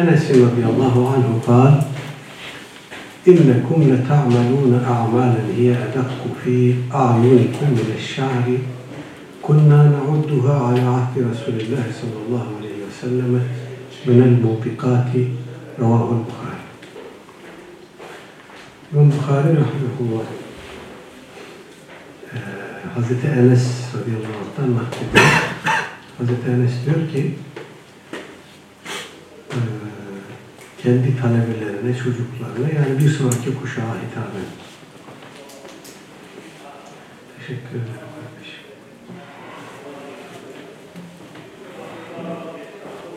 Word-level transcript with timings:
أنس 0.00 0.30
رضي 0.30 0.64
الله 0.64 1.12
عنه 1.12 1.40
قال 1.46 1.82
إنكم 3.28 3.82
لتعملون 3.82 4.84
أعمالا 4.88 5.42
هي 5.56 5.72
أدق 5.72 6.22
في 6.44 6.74
أعينكم 6.94 7.66
من 7.78 7.92
الشعر. 7.96 8.58
كنا 9.42 9.80
نعدها 9.94 10.54
على 10.66 10.80
عهد 10.80 11.14
رسول 11.18 11.60
الله 11.60 11.84
صلى 12.00 12.18
الله 12.26 12.46
عليه 12.58 12.76
وسلم 12.86 13.42
من 14.06 14.22
الموبقات. 14.22 15.12
رواه 15.80 16.10
البخاري. 16.12 16.64
Bukhari 18.94 19.50
rahmetullah 19.56 20.26
e, 22.34 22.38
Hazreti 22.94 23.26
Enes 23.26 23.66
radıyallahu 23.94 24.38
anh'tan 24.44 24.68
naklediyor. 24.78 25.26
Hazreti 26.18 26.50
Enes 26.50 26.72
diyor 26.86 27.08
ki 27.12 27.34
kendi 30.88 31.20
talebelerine, 31.20 31.98
çocuklarına 31.98 32.68
yani 32.74 32.98
bir 32.98 33.10
sonraki 33.10 33.54
kuşağa 33.60 33.82
hitaben. 33.82 34.48
Teşekkür 37.38 37.68
ederim 37.68 38.08
kardeşim. 38.14 38.64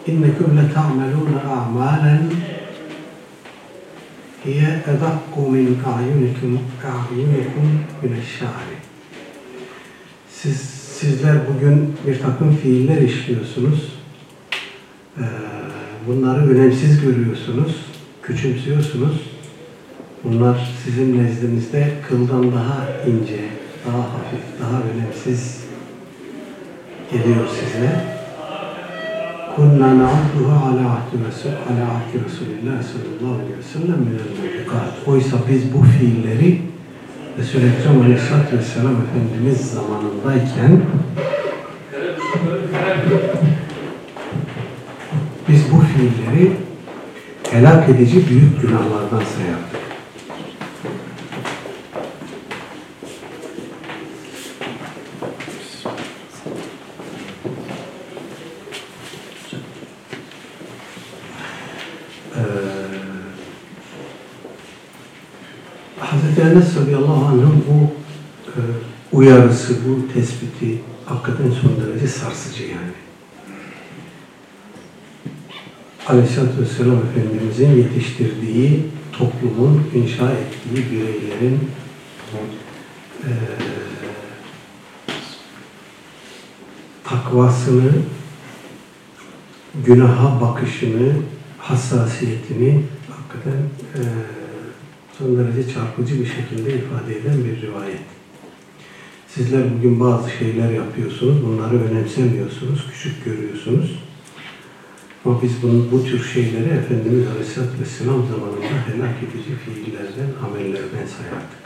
İnnekum 0.07 0.57
leta'melûne 0.57 1.39
a'mâlen 1.52 2.21
hiye 4.45 4.84
edakku 4.88 5.41
min 5.41 5.79
a'yunikum 5.85 6.59
a'yunikum 6.84 7.84
mineşşâri. 8.01 8.77
Siz, 10.29 10.57
sizler 10.99 11.38
bugün 11.48 11.98
bir 12.07 12.20
takım 12.20 12.55
fiiller 12.55 13.01
işliyorsunuz. 13.01 13.95
Ee, 15.17 15.21
bunları 16.08 16.50
önemsiz 16.50 17.02
görüyorsunuz, 17.02 17.86
küçümsüyorsunuz. 18.23 19.22
Bunlar 20.24 20.76
sizin 20.84 21.18
nezdinizde 21.18 21.88
kıldan 22.10 22.52
daha 22.52 22.88
ince, 23.08 23.40
daha 23.88 23.98
hafif, 23.98 24.62
daha 24.62 24.82
önemsiz 24.93 25.63
geliyor 27.12 27.48
size. 27.48 28.12
Kunna 29.55 29.98
na'udduha 29.98 30.66
ala 30.66 30.90
ahdi 30.91 31.18
ala 31.70 32.02
sallallahu 32.84 33.41
aleyhi 33.41 33.58
ve 33.58 33.63
sellem 33.74 33.99
minel. 33.99 34.41
Oysa 35.08 35.38
biz 35.49 35.74
bu 35.74 35.84
fiilleri 35.84 36.62
Resul-i 37.38 37.65
Ekrem 37.65 38.02
aleyhissalatü 38.02 38.58
vesselam 38.58 38.96
Efendimiz 39.02 39.71
zamanındayken 39.71 40.82
biz 45.49 45.71
bu 45.71 45.82
fiilleri 46.02 46.52
helak 47.52 47.90
edici 47.90 48.30
büyük 48.30 48.62
günahlardan 48.62 49.24
sayardık. 49.35 49.82
Ee, 62.36 62.41
Enes 66.41 66.78
radıyallahu 66.78 67.25
anh'ın 67.25 67.63
bu 67.69 67.91
e, 68.47 68.59
uyarısı, 69.12 69.74
bu 69.88 70.13
tespiti 70.13 70.81
hakikaten 71.06 71.52
son 71.52 71.86
derece 71.86 72.08
sarsıcı 72.08 72.63
yani. 72.63 73.10
Aleyhisselatü 76.12 76.62
Vesselam 76.62 76.97
Efendimizin 76.97 77.78
yetiştirdiği 77.78 78.79
toplumun, 79.12 79.84
inşa 79.95 80.31
ettiği 80.31 80.91
bireylerin 80.91 81.59
e, 83.23 83.31
takvasını, 87.03 87.91
günaha 89.86 90.41
bakışını, 90.41 91.13
hassasiyetini 91.58 92.84
hakikaten 93.09 93.62
e, 93.96 94.02
son 95.18 95.38
derece 95.38 95.74
çarpıcı 95.74 96.19
bir 96.19 96.25
şekilde 96.25 96.74
ifade 96.74 97.18
eden 97.18 97.38
bir 97.46 97.62
rivayet. 97.62 98.02
Sizler 99.28 99.63
bugün 99.78 100.00
bazı 100.00 100.31
şeyler 100.31 100.72
yapıyorsunuz, 100.72 101.46
bunları 101.46 101.84
önemsemiyorsunuz, 101.84 102.88
küçük 102.91 103.25
görüyorsunuz. 103.25 104.00
Ama 105.26 105.42
biz 105.42 105.64
bunu, 105.64 105.92
bu 105.92 106.04
tür 106.06 106.24
şeyleri 106.24 106.70
Efendimiz 106.70 107.28
Aleyhisselatü 107.28 107.80
Vesselam 107.82 108.28
zamanında 108.28 108.88
helak 108.88 109.16
edici 109.24 109.56
fiillerden, 109.56 110.30
amellerden 110.46 111.08
sayardık. 111.08 111.62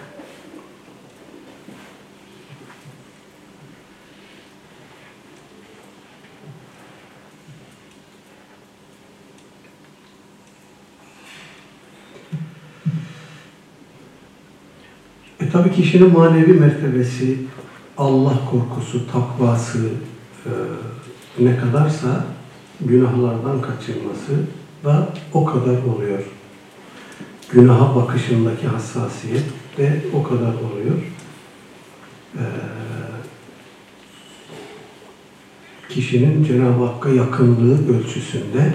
E 15.40 15.50
tabi 15.50 15.72
kişinin 15.72 16.14
manevi 16.14 16.54
mertebesi, 16.54 17.38
Allah 17.98 18.40
korkusu, 18.52 19.12
takvası 19.12 19.90
e, 20.46 20.52
ne 21.40 21.58
kadarsa 21.58 22.35
günahlardan 22.82 23.62
kaçınması 23.62 24.34
da 24.84 25.10
o 25.34 25.46
kadar 25.46 25.84
oluyor. 25.84 26.24
Günaha 27.52 27.96
bakışındaki 27.96 28.68
hassasiyet 28.68 29.46
de 29.78 30.02
o 30.14 30.24
kadar 30.24 30.54
oluyor. 30.54 30.98
Ee, 32.36 32.42
kişinin 35.90 36.44
Cenab-ı 36.44 36.86
Hakk'a 36.86 37.10
yakınlığı 37.10 37.98
ölçüsünde 37.98 38.74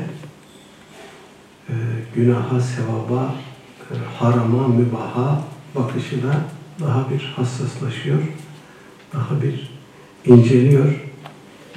e, 1.69 1.75
günaha, 2.15 2.61
sevaba, 2.61 3.35
e, 3.91 3.95
harama, 4.19 4.69
mübaha 4.69 5.45
bakışı 5.75 6.23
da 6.23 6.35
daha 6.81 7.11
bir 7.11 7.33
hassaslaşıyor, 7.37 8.19
daha 9.15 9.43
bir 9.43 9.71
inceliyor 10.25 11.10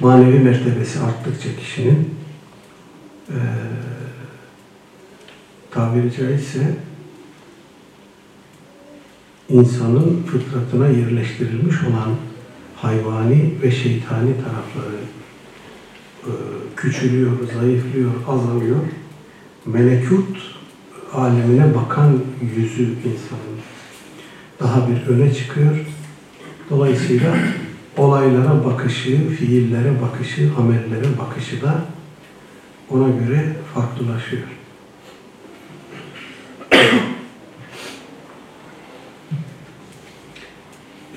manevi 0.00 0.38
mertebesi 0.38 1.00
arttıkça 1.00 1.56
kişinin 1.56 2.14
e, 3.28 3.38
tabiri 5.70 6.12
caizse 6.16 6.76
insanın 9.48 10.22
fıtratına 10.22 10.88
yerleştirilmiş 10.88 11.76
olan 11.82 12.16
hayvani 12.76 13.54
ve 13.62 13.70
şeytani 13.70 14.32
tarafları 14.44 14.96
e, 16.22 16.32
küçülüyor, 16.76 17.32
zayıflıyor, 17.54 18.10
azalıyor. 18.28 18.80
Melekut 19.66 20.54
alemine 21.12 21.74
bakan 21.74 22.20
yüzü 22.56 22.82
insanın 22.82 23.54
daha 24.60 24.88
bir 24.88 25.06
öne 25.06 25.34
çıkıyor. 25.34 25.76
Dolayısıyla 26.70 27.36
olaylara 27.96 28.64
bakışı, 28.64 29.28
fiillere 29.28 30.02
bakışı, 30.02 30.50
amellere 30.58 31.18
bakışı 31.18 31.62
da 31.62 31.84
ona 32.90 33.08
göre 33.08 33.56
farklılaşıyor. 33.74 34.42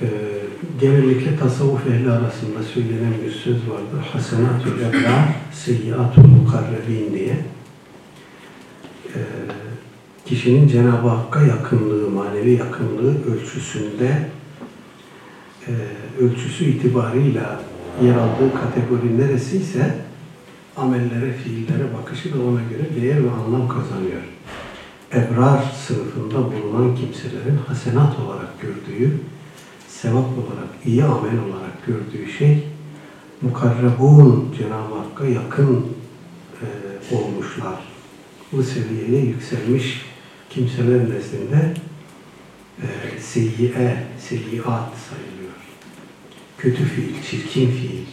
ee, 0.02 0.08
genellikle 0.82 1.38
tasavvuf 1.38 1.88
ehli 1.88 2.12
arasında 2.12 2.64
söylenen 2.74 3.14
bir 3.26 3.32
söz 3.32 3.56
vardır. 3.56 4.10
Hasenatül 4.14 4.82
ebrar, 4.82 5.24
seyyiatul 5.54 6.28
mukarrebin 6.28 7.14
diye. 7.14 7.36
Ee, 9.16 9.20
kişinin 10.26 10.68
Cenab-ı 10.68 11.08
Hakk'a 11.08 11.42
yakınlığı, 11.42 12.10
manevi 12.10 12.52
yakınlığı 12.52 13.16
ölçüsünde 13.34 14.30
e, 15.68 15.74
ölçüsü 16.24 16.66
itibarıyla 16.66 17.62
yer 18.04 18.16
aldığı 18.16 18.54
kategori 18.54 19.18
neresiyse 19.18 19.96
amellere, 20.78 21.34
fiillere 21.34 21.94
bakışı 21.98 22.34
da 22.34 22.44
ona 22.44 22.62
göre 22.62 23.02
değer 23.02 23.24
ve 23.24 23.32
anlam 23.32 23.68
kazanıyor. 23.68 24.22
Ebrar 25.14 25.64
sınıfında 25.88 26.38
bulunan 26.38 26.96
kimselerin 26.96 27.58
hasenat 27.68 28.20
olarak 28.20 28.62
gördüğü, 28.62 29.18
sevap 29.88 30.26
olarak, 30.26 30.70
iyi 30.86 31.04
amel 31.04 31.40
olarak 31.40 31.86
gördüğü 31.88 32.32
şey 32.32 32.64
mukarrebun 33.42 34.56
Cenab-ı 34.58 34.96
Hakk'a 34.96 35.26
yakın 35.26 35.86
e, 36.62 36.66
olmuşlar. 37.16 37.80
Bu 38.52 38.64
seviyeye 38.64 39.26
yükselmiş 39.26 40.06
kimseler 40.50 41.00
nezdinde 41.00 41.74
e, 42.82 43.20
seyyiye, 43.20 44.04
seyyiat. 44.20 44.97
Kötü 46.58 46.86
fiil, 46.86 47.24
çirkin 47.30 47.72
fiil, 47.72 48.06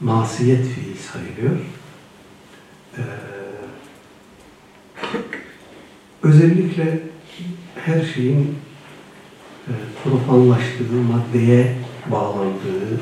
masiyet 0.00 0.66
fiil 0.66 0.96
sayılıyor. 0.96 1.56
Ee, 2.98 3.02
özellikle 6.22 7.00
her 7.74 8.04
şeyin 8.04 8.58
e, 9.68 9.72
profanlaştığı, 10.04 10.92
maddeye 10.92 11.76
bağlandığı, 12.10 13.00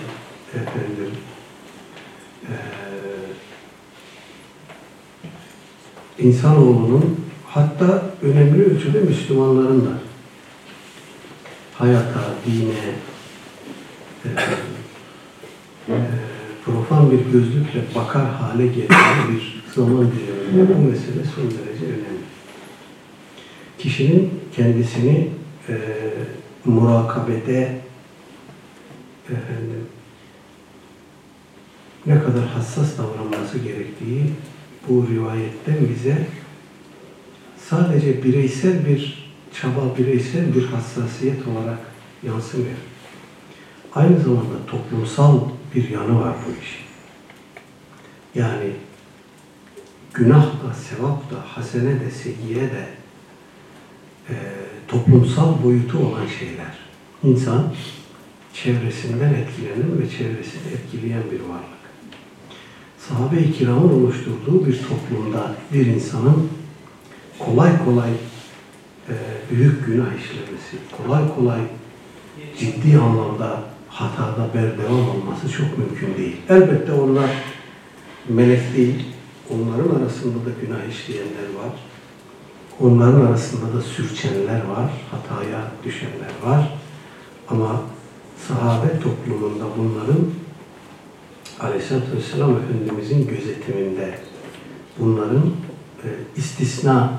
efendim, 0.55 1.15
e, 2.43 2.55
insanoğlunun 6.23 7.27
hatta 7.47 8.11
önemli 8.23 8.65
ölçüde 8.65 9.01
Müslümanların 9.01 9.87
da 9.87 9.93
hayata, 11.75 12.21
dine, 12.47 12.95
profan 16.65 17.11
bir 17.11 17.33
gözlükle 17.33 17.83
bakar 17.95 18.27
hale 18.27 18.67
geldiği 18.67 19.33
bir 19.33 19.63
zaman 19.75 20.13
diliminde 20.13 20.75
bu 20.75 20.79
mesele 20.79 21.25
son 21.35 21.45
derece 21.45 21.85
önemli. 21.85 22.21
Kişinin 23.79 24.31
kendisini 24.57 25.29
e, 25.69 25.75
murakabede 26.65 27.81
efendim, 29.25 29.87
ne 32.07 32.23
kadar 32.23 32.47
hassas 32.47 32.99
davranması 32.99 33.59
gerektiği 33.59 34.23
bu 34.89 35.07
rivayetten 35.11 35.77
bize 35.95 36.27
sadece 37.69 38.25
bireysel 38.25 38.87
bir 38.87 39.31
çaba, 39.61 39.99
bireysel 39.99 40.55
bir 40.55 40.65
hassasiyet 40.65 41.39
olarak 41.49 41.79
yansımıyor. 42.27 42.90
Aynı 43.95 44.21
zamanda 44.21 44.67
toplumsal 44.67 45.41
bir 45.75 45.89
yanı 45.89 46.21
var 46.21 46.35
bu 46.47 46.51
işin. 46.51 46.87
Yani 48.35 48.71
günah 50.15 50.45
da, 50.45 50.75
sevap 50.75 51.31
da, 51.31 51.37
hasene 51.47 52.01
de, 52.01 52.11
seyiye 52.11 52.63
de 52.63 52.89
e, 54.29 54.35
toplumsal 54.89 55.65
boyutu 55.65 55.99
olan 55.99 56.27
şeyler. 56.27 56.79
İnsan 57.23 57.75
çevresinden 58.55 59.35
etkilenen 59.35 59.99
ve 60.03 60.11
çevresini 60.11 60.73
etkileyen 60.73 61.23
bir 61.33 61.41
varlık. 61.41 61.81
Sahabe-i 62.99 63.53
kiramın 63.53 64.05
oluşturduğu 64.05 64.67
bir 64.67 64.81
toplumda 64.83 65.55
bir 65.73 65.87
insanın 65.87 66.49
kolay 67.39 67.85
kolay 67.85 68.11
e, 69.09 69.15
büyük 69.51 69.87
günah 69.87 70.07
işlemesi, 70.07 70.77
kolay 70.97 71.35
kolay 71.35 71.61
ciddi 72.59 72.99
anlamda 72.99 73.63
hatada 74.01 74.55
berdevam 74.55 75.09
olması 75.09 75.49
çok 75.53 75.79
mümkün 75.79 76.17
değil. 76.17 76.37
Elbette 76.49 76.93
onlar 76.93 77.31
melek 78.29 78.77
değil, 78.77 79.05
onların 79.51 80.01
arasında 80.01 80.35
da 80.35 80.51
günah 80.61 80.89
işleyenler 80.91 81.49
var. 81.63 81.73
Onların 82.81 83.27
arasında 83.27 83.75
da 83.75 83.83
sürçenler 83.83 84.65
var, 84.65 84.91
hataya 85.11 85.63
düşenler 85.85 86.33
var. 86.45 86.79
Ama 87.49 87.83
sahabe 88.49 89.01
toplumunda 89.01 89.65
bunların 89.79 90.27
Aleyhisselatü 91.61 92.17
Vesselam 92.17 92.57
Efendimizin 92.57 93.29
gözetiminde 93.29 94.19
bunların 94.99 95.51
e, 96.05 96.09
istisna 96.37 97.13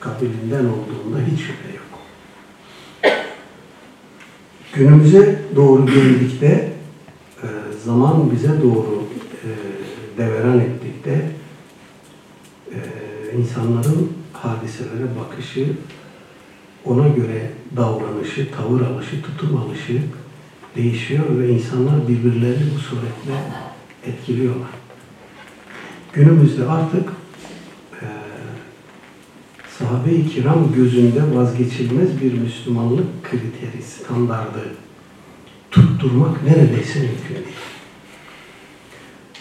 kabilinden 0.00 0.64
olduğunda 0.64 1.18
hiç 1.30 1.40
şüphe 1.40 1.68
yok. 1.74 1.83
Günümüze 4.76 5.38
doğru 5.56 5.86
geldikte, 5.86 6.72
e, 7.42 7.48
zaman 7.84 8.30
bize 8.32 8.62
doğru 8.62 9.02
e, 9.44 9.48
deveran 10.18 10.60
ettikte 10.60 11.30
e, 12.70 12.78
insanların 13.38 14.12
hadiselere 14.32 15.06
bakışı, 15.20 15.66
ona 16.84 17.08
göre 17.08 17.50
davranışı, 17.76 18.50
tavır 18.50 18.80
alışı, 18.80 19.22
tutum 19.22 19.56
alışı 19.56 20.02
değişiyor 20.76 21.24
ve 21.38 21.48
insanlar 21.48 22.08
birbirlerini 22.08 22.64
bu 22.74 22.78
suretle 22.78 23.42
etkiliyorlar. 24.06 24.70
Günümüzde 26.12 26.64
artık 26.66 27.08
sahabe-i 29.78 30.28
kiram 30.28 30.72
gözünde 30.74 31.36
vazgeçilmez 31.36 32.20
bir 32.20 32.32
Müslümanlık 32.32 33.24
kriteri, 33.24 33.82
standardı 33.82 34.60
tutturmak 35.70 36.42
neredeyse 36.42 37.00
mümkün 37.00 37.34
değil. 37.34 37.56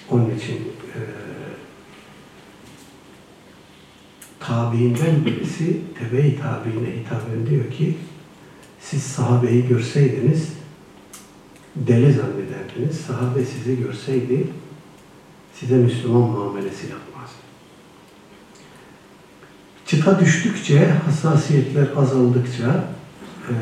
Onun 0.10 0.36
için 0.36 0.56
e, 0.96 1.00
tabiinden 4.40 5.26
birisi 5.26 5.82
tebe-i 6.00 6.40
tabiine 6.40 6.88
hitaben 6.88 7.48
diyor 7.50 7.72
ki 7.72 7.98
siz 8.82 9.04
sahabeyi 9.04 9.68
görseydiniz 9.68 10.50
deli 11.76 12.14
zannederdiniz. 12.14 13.02
Sahabe 13.02 13.46
sizi 13.46 13.80
görseydi 13.80 14.48
size 15.60 15.76
Müslüman 15.76 16.22
muamelesi 16.22 16.88
yapmaz. 16.88 17.30
Çıta 19.88 20.20
düştükçe, 20.20 20.88
hassasiyetler 21.06 21.88
azaldıkça 21.98 22.84
e, 23.50 23.54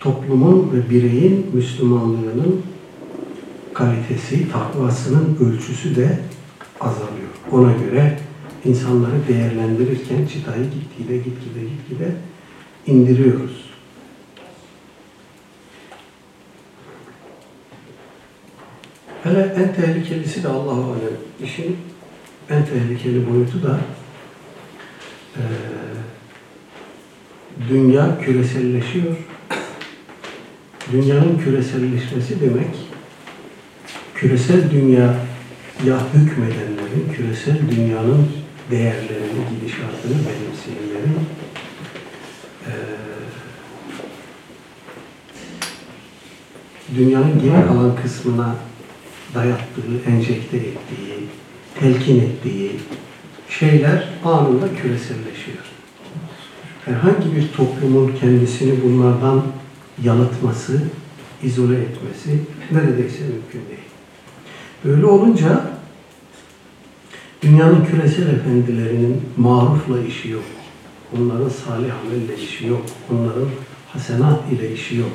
toplumun 0.00 0.72
ve 0.72 0.90
bireyin 0.90 1.50
Müslümanlığının 1.52 2.62
kalitesi, 3.74 4.52
takvasının 4.52 5.38
ölçüsü 5.40 5.96
de 5.96 6.18
azalıyor. 6.80 7.30
Ona 7.52 7.72
göre 7.72 8.18
insanları 8.64 9.28
değerlendirirken 9.28 10.26
çıtayı 10.26 10.64
gitgide 10.64 11.16
gitgide 11.16 11.60
gitgide 11.60 12.12
indiriyoruz. 12.86 13.70
Hele 19.22 19.54
en 19.56 19.74
tehlikelisi 19.74 20.42
de 20.42 20.48
Allah'a 20.48 20.84
alem. 20.84 21.16
İşin 21.44 21.76
en 22.50 22.64
tehlikeli 22.66 23.30
boyutu 23.30 23.62
da 23.62 23.80
e, 25.36 25.42
dünya 27.68 28.20
küreselleşiyor. 28.20 29.16
Dünyanın 30.92 31.38
küreselleşmesi 31.38 32.40
demek 32.40 32.76
küresel 34.14 34.70
dünya 34.70 35.14
ya 35.86 35.98
hükmedenlerin, 36.14 37.12
küresel 37.16 37.58
dünyanın 37.70 38.28
değerlerini, 38.70 39.40
gidişatını 39.50 40.12
benimseyenlerin 40.12 41.18
e, 42.66 42.72
dünyanın 46.96 47.40
geri 47.40 47.66
kalan 47.66 47.96
kısmına 48.02 48.56
dayattığı, 49.34 50.10
enjekte 50.10 50.56
ettiği, 50.56 51.19
telkin 51.78 52.20
ettiği 52.20 52.70
şeyler 53.48 54.08
anında 54.24 54.66
küreselleşiyor. 54.82 55.64
Herhangi 56.84 57.36
bir 57.36 57.52
toplumun 57.52 58.12
kendisini 58.20 58.82
bunlardan 58.84 59.42
yalıtması, 60.04 60.82
izole 61.42 61.78
etmesi 61.78 62.38
neredeyse 62.70 63.20
mümkün 63.20 63.68
değil. 63.68 63.88
Böyle 64.84 65.06
olunca 65.06 65.70
dünyanın 67.42 67.84
küresel 67.84 68.28
efendilerinin 68.28 69.22
marufla 69.36 70.00
işi 70.02 70.28
yok. 70.28 70.44
Onların 71.18 71.48
salih 71.48 71.92
amelle 72.00 72.42
işi 72.42 72.66
yok. 72.66 72.82
Onların 73.12 73.48
hasenat 73.92 74.52
ile 74.52 74.72
işi 74.72 74.96
yok. 74.96 75.12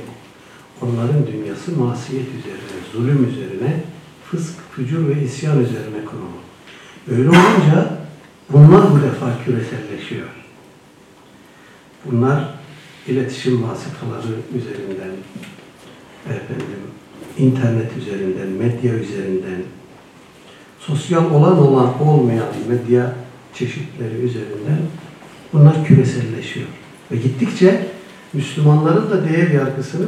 Onların 0.81 1.27
dünyası 1.27 1.71
masiyet 1.77 2.27
üzerine, 2.27 2.77
zulüm 2.93 3.29
üzerine, 3.29 3.83
fısk, 4.31 4.53
fücur 4.71 5.07
ve 5.07 5.23
isyan 5.23 5.59
üzerine 5.59 6.05
kurulu. 6.05 6.45
Öyle 7.11 7.29
olunca 7.29 7.97
bunlar 8.49 8.91
bu 8.91 8.95
defa 8.95 9.43
küreselleşiyor. 9.45 10.27
Bunlar 12.05 12.49
iletişim 13.07 13.63
vasıtaları 13.63 14.35
üzerinden, 14.55 15.15
efendim, 16.25 16.81
internet 17.37 17.97
üzerinden, 17.97 18.47
medya 18.47 18.93
üzerinden, 18.93 19.63
sosyal 20.79 21.31
olan 21.31 21.57
olan 21.57 22.01
olmayan 22.01 22.47
medya 22.69 23.15
çeşitleri 23.53 24.15
üzerinden 24.15 24.79
bunlar 25.53 25.85
küreselleşiyor. 25.85 26.67
Ve 27.11 27.15
gittikçe 27.15 27.87
Müslümanların 28.33 29.11
da 29.11 29.29
değer 29.29 29.51
yargısını 29.51 30.07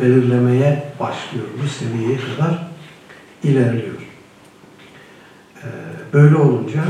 belirlemeye 0.00 0.92
başlıyor. 1.00 1.46
Bu 1.62 1.68
seviyeye 1.68 2.18
kadar 2.18 2.71
ilerliyor. 3.44 3.94
Böyle 6.12 6.36
olunca 6.36 6.84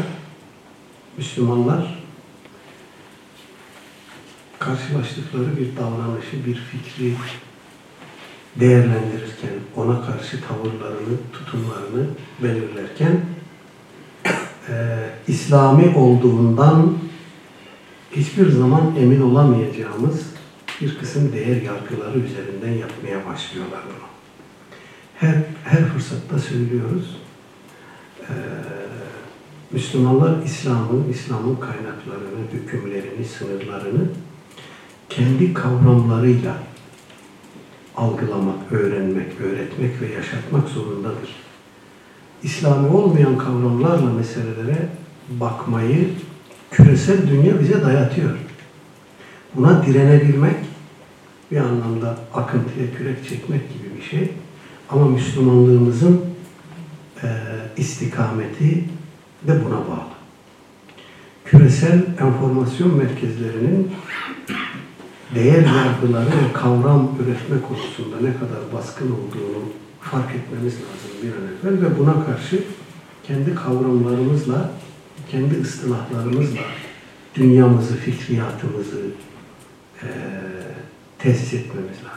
Müslümanlar 1.16 2.02
karşılaştıkları 4.58 5.56
bir 5.56 5.76
davranışı, 5.76 6.46
bir 6.46 6.54
fikri 6.54 7.14
değerlendirirken, 8.56 9.50
ona 9.76 10.06
karşı 10.06 10.40
tavırlarını, 10.48 11.16
tutumlarını 11.32 12.06
belirlerken 12.42 13.20
e, 14.68 14.74
İslami 15.28 15.96
olduğundan 15.96 16.98
hiçbir 18.12 18.50
zaman 18.50 18.96
emin 18.96 19.20
olamayacağımız 19.20 20.26
bir 20.80 20.98
kısım 20.98 21.32
değer 21.32 21.62
yargıları 21.62 22.18
üzerinden 22.18 22.72
yapmaya 22.72 23.26
başlıyorlar 23.26 23.80
bunu. 23.86 24.11
Her, 25.22 25.34
her 25.64 25.84
fırsatta 25.84 26.38
söylüyoruz. 26.38 27.16
Ee, 28.20 28.32
Müslümanlar 29.70 30.42
İslam'ın, 30.44 31.08
İslam'ın 31.10 31.56
kaynaklarını, 31.56 32.46
hükümlerini, 32.52 33.24
sınırlarını 33.24 34.08
kendi 35.08 35.54
kavramlarıyla 35.54 36.56
algılamak, 37.96 38.72
öğrenmek, 38.72 39.40
öğretmek 39.40 40.00
ve 40.00 40.12
yaşatmak 40.12 40.68
zorundadır. 40.68 41.36
İslami 42.42 42.88
olmayan 42.88 43.38
kavramlarla 43.38 44.10
meselelere 44.10 44.88
bakmayı 45.28 46.08
küresel 46.70 47.28
dünya 47.28 47.60
bize 47.60 47.82
dayatıyor. 47.82 48.36
Buna 49.54 49.86
direnebilmek 49.86 50.56
bir 51.50 51.56
anlamda 51.56 52.18
akıntıya 52.34 52.94
kürek 52.98 53.28
çekmek 53.28 53.72
gibi 53.72 53.96
bir 53.96 54.02
şey. 54.02 54.32
Ama 54.88 55.08
Müslümanlığımızın 55.08 56.20
e, 57.22 57.28
istikameti 57.76 58.84
de 59.46 59.64
buna 59.64 59.76
bağlı. 59.76 60.12
Küresel 61.44 62.02
enformasyon 62.20 62.94
merkezlerinin 62.94 63.92
değer 65.34 65.66
yargıları 65.66 66.26
ve 66.26 66.52
kavram 66.52 67.10
üretme 67.22 67.56
konusunda 67.68 68.16
ne 68.16 68.32
kadar 68.34 68.72
baskın 68.72 69.06
olduğunu 69.06 69.62
fark 70.00 70.34
etmemiz 70.34 70.74
lazım 70.74 71.10
bir 71.22 71.28
an 71.28 71.72
evvel 71.72 71.84
ve 71.84 71.98
buna 71.98 72.26
karşı 72.26 72.64
kendi 73.26 73.54
kavramlarımızla, 73.54 74.70
kendi 75.30 75.60
ıstılahlarımızla 75.60 76.60
dünyamızı, 77.34 77.96
fikriyatımızı 77.96 79.00
e, 80.02 80.08
tesis 81.18 81.54
etmemiz 81.54 81.96
lazım. 82.04 82.11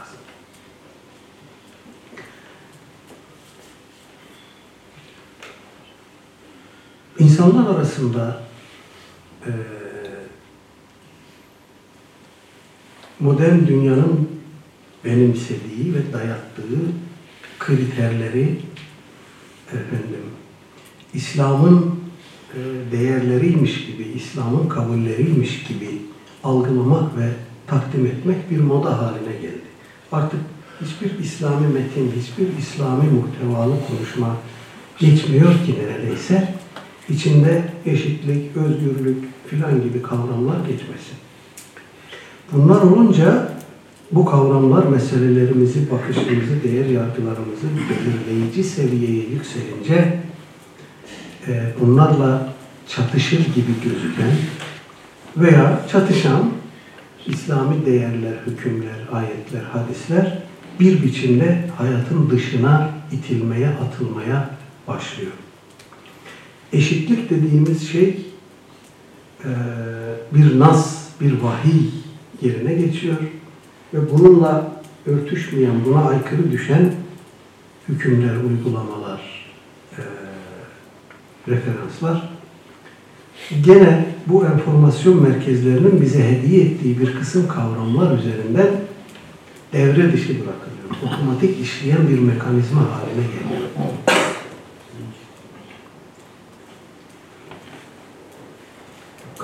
İnsanlar 7.18 7.74
arasında 7.74 8.42
e, 9.46 9.50
modern 13.20 13.66
dünyanın 13.66 14.28
benimsediği 15.04 15.94
ve 15.94 16.12
dayattığı 16.12 16.78
kriterleri 17.58 18.58
efendim 19.68 20.22
İslam'ın 21.14 21.94
e, 22.54 22.58
değerleriymiş 22.92 23.86
gibi, 23.86 24.02
İslam'ın 24.02 24.68
kabulleriymiş 24.68 25.62
gibi 25.62 26.02
algılamak 26.44 27.16
ve 27.18 27.28
takdim 27.66 28.06
etmek 28.06 28.50
bir 28.50 28.58
moda 28.58 28.98
haline 28.98 29.32
geldi. 29.32 29.66
Artık 30.12 30.40
hiçbir 30.80 31.24
İslami 31.24 31.66
metin, 31.66 32.12
hiçbir 32.20 32.58
İslami 32.58 33.10
muhtevalı 33.10 33.74
konuşma 33.88 34.36
geçmiyor 34.98 35.52
ki 35.52 35.74
neredeyse 35.78 36.54
içinde 37.08 37.62
eşitlik, 37.86 38.56
özgürlük 38.56 39.24
filan 39.46 39.82
gibi 39.82 40.02
kavramlar 40.02 40.56
geçmesin. 40.56 41.16
Bunlar 42.52 42.82
olunca 42.82 43.52
bu 44.12 44.24
kavramlar 44.24 44.86
meselelerimizi, 44.86 45.90
bakışımızı, 45.90 46.62
değer 46.64 46.86
yargılarımızı 46.86 47.66
belirleyici 47.90 48.64
seviyeye 48.64 49.28
yükselince 49.28 50.20
e, 51.48 51.72
bunlarla 51.80 52.52
çatışır 52.88 53.38
gibi 53.38 53.72
gözüken 53.84 54.32
veya 55.36 55.80
çatışan 55.92 56.50
İslami 57.26 57.86
değerler, 57.86 58.34
hükümler, 58.46 59.08
ayetler, 59.12 59.62
hadisler 59.62 60.38
bir 60.80 61.02
biçimde 61.02 61.70
hayatın 61.78 62.30
dışına 62.30 62.90
itilmeye, 63.12 63.68
atılmaya 63.68 64.50
başlıyor. 64.88 65.32
Eşitlik 66.72 67.30
dediğimiz 67.30 67.88
şey 67.88 68.26
e, 69.44 69.50
bir 70.34 70.58
nas, 70.58 71.08
bir 71.20 71.32
vahiy 71.32 71.82
yerine 72.42 72.74
geçiyor 72.74 73.16
ve 73.94 73.98
bununla 74.12 74.82
örtüşmeyen, 75.06 75.84
buna 75.84 76.04
aykırı 76.04 76.52
düşen 76.52 76.92
hükümler, 77.88 78.36
uygulamalar, 78.36 79.50
e, 79.98 80.02
referanslar 81.48 82.36
gene 83.64 84.06
bu 84.26 84.44
enformasyon 84.44 85.22
merkezlerinin 85.22 86.02
bize 86.02 86.30
hediye 86.30 86.64
ettiği 86.64 87.00
bir 87.00 87.14
kısım 87.18 87.48
kavramlar 87.48 88.18
üzerinden 88.18 88.66
devre 89.72 90.12
dışı 90.12 90.28
bırakılıyor. 90.28 90.90
Otomatik 91.06 91.60
işleyen 91.60 92.08
bir 92.08 92.18
mekanizma 92.18 92.80
haline 92.80 93.26
geliyor. 93.26 94.15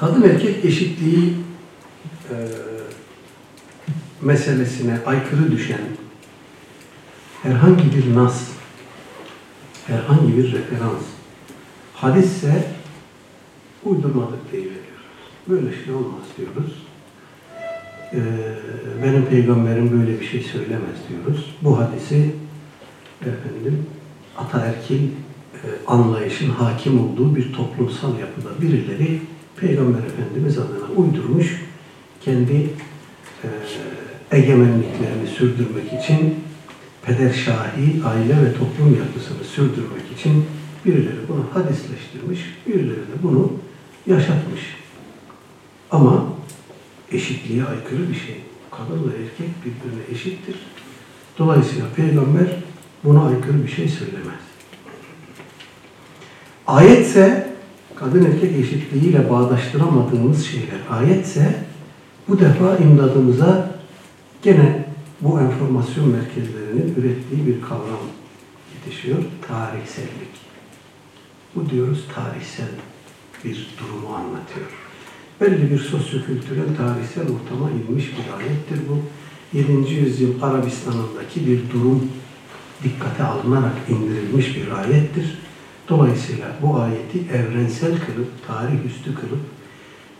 Kadın 0.02 0.22
erkek 0.22 0.64
eşitliği 0.64 1.34
e, 2.30 2.34
meselesine 4.22 4.98
aykırı 5.06 5.52
düşen 5.52 5.80
herhangi 7.42 7.96
bir 7.96 8.14
nas, 8.14 8.48
herhangi 9.86 10.36
bir 10.36 10.52
referans, 10.52 11.02
hadisse 11.94 12.64
uydurmadık 13.84 14.52
diye 14.52 14.62
veriyoruz. 14.62 15.06
Böyle 15.48 15.84
şey 15.84 15.94
olmaz 15.94 16.24
diyoruz. 16.38 16.82
Ee, 18.12 18.18
benim 19.04 19.26
peygamberim 19.26 20.00
böyle 20.00 20.20
bir 20.20 20.26
şey 20.26 20.42
söylemez 20.42 20.96
diyoruz. 21.08 21.54
Bu 21.62 21.78
hadisi 21.78 22.34
efendim 23.20 23.86
ataerkil 24.38 25.02
e, 25.02 25.66
anlayışın 25.86 26.50
hakim 26.50 27.00
olduğu 27.00 27.36
bir 27.36 27.52
toplumsal 27.52 28.18
yapıda 28.18 28.62
birileri 28.62 29.20
Peygamber 29.62 29.98
Efendimiz 29.98 30.58
adına 30.58 30.86
uydurmuş 30.96 31.62
kendi 32.20 32.70
e, 33.44 33.48
egemenliklerini 34.32 35.26
sürdürmek 35.38 35.92
için 36.02 36.34
peder 37.02 37.32
şahi 37.32 38.04
aile 38.04 38.44
ve 38.44 38.52
toplum 38.52 38.98
yapısını 38.98 39.44
sürdürmek 39.44 40.12
için 40.18 40.44
birileri 40.84 41.28
bunu 41.28 41.44
hadisleştirmiş, 41.54 42.40
birileri 42.66 42.96
de 42.96 43.22
bunu 43.22 43.52
yaşatmış. 44.06 44.60
Ama 45.90 46.26
eşitliğe 47.12 47.64
aykırı 47.64 48.08
bir 48.10 48.14
şey. 48.14 48.40
Kadınla 48.70 49.12
erkek 49.12 49.50
birbirine 49.64 50.02
eşittir. 50.12 50.56
Dolayısıyla 51.38 51.86
peygamber 51.96 52.56
buna 53.04 53.26
aykırı 53.26 53.64
bir 53.64 53.70
şey 53.70 53.88
söylemez. 53.88 54.42
Ayetse 56.66 57.51
kadın 57.94 58.24
erkek 58.24 58.56
eşitliğiyle 58.56 59.30
bağdaştıramadığımız 59.30 60.46
şeyler 60.46 60.80
ayetse 60.90 61.64
bu 62.28 62.40
defa 62.40 62.76
imdadımıza 62.76 63.70
gene 64.42 64.84
bu 65.20 65.40
enformasyon 65.40 66.08
merkezlerinin 66.08 66.94
ürettiği 66.96 67.46
bir 67.46 67.60
kavram 67.60 68.00
yetişiyor. 68.74 69.18
Tarihsellik. 69.48 70.32
Bu 71.54 71.70
diyoruz 71.70 72.04
tarihsel 72.14 72.68
bir 73.44 73.68
durumu 73.80 74.14
anlatıyor. 74.14 74.66
Belli 75.40 75.70
bir 75.70 75.78
sosyokültürel 75.78 76.76
tarihsel 76.76 77.22
ortama 77.22 77.70
inmiş 77.70 78.04
bir 78.12 78.38
ayettir 78.38 78.78
bu. 78.88 78.98
7. 79.58 79.94
yüzyıl 79.94 80.42
Arabistan'ındaki 80.42 81.46
bir 81.46 81.70
durum 81.70 82.08
dikkate 82.84 83.24
alınarak 83.24 83.74
indirilmiş 83.88 84.56
bir 84.56 84.70
ayettir. 84.70 85.38
Dolayısıyla 85.92 86.46
bu 86.62 86.76
ayeti 86.76 87.18
evrensel 87.18 87.90
kılıp, 87.90 88.46
tarih 88.46 88.84
üstü 88.86 89.14
kılıp, 89.14 89.40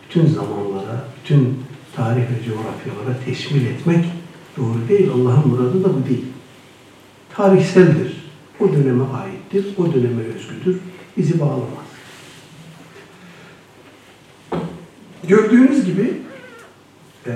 bütün 0.05 0.27
zamanlara, 0.27 1.05
bütün 1.17 1.59
tarih 1.95 2.21
ve 2.21 2.45
coğrafyalara 2.45 3.19
teşmil 3.25 3.65
etmek 3.65 4.05
doğru 4.57 4.87
değil. 4.89 5.09
Allah'ın 5.09 5.47
muradı 5.47 5.83
da 5.83 5.89
bu 5.93 6.09
değil. 6.09 6.25
Tarihseldir. 7.35 8.23
O 8.59 8.73
döneme 8.73 9.03
aittir, 9.03 9.65
o 9.77 9.93
döneme 9.93 10.23
özgüdür. 10.35 10.79
Bizi 11.17 11.39
bağlamaz. 11.39 11.83
Gördüğünüz 15.27 15.85
gibi 15.85 16.13
e, 17.27 17.31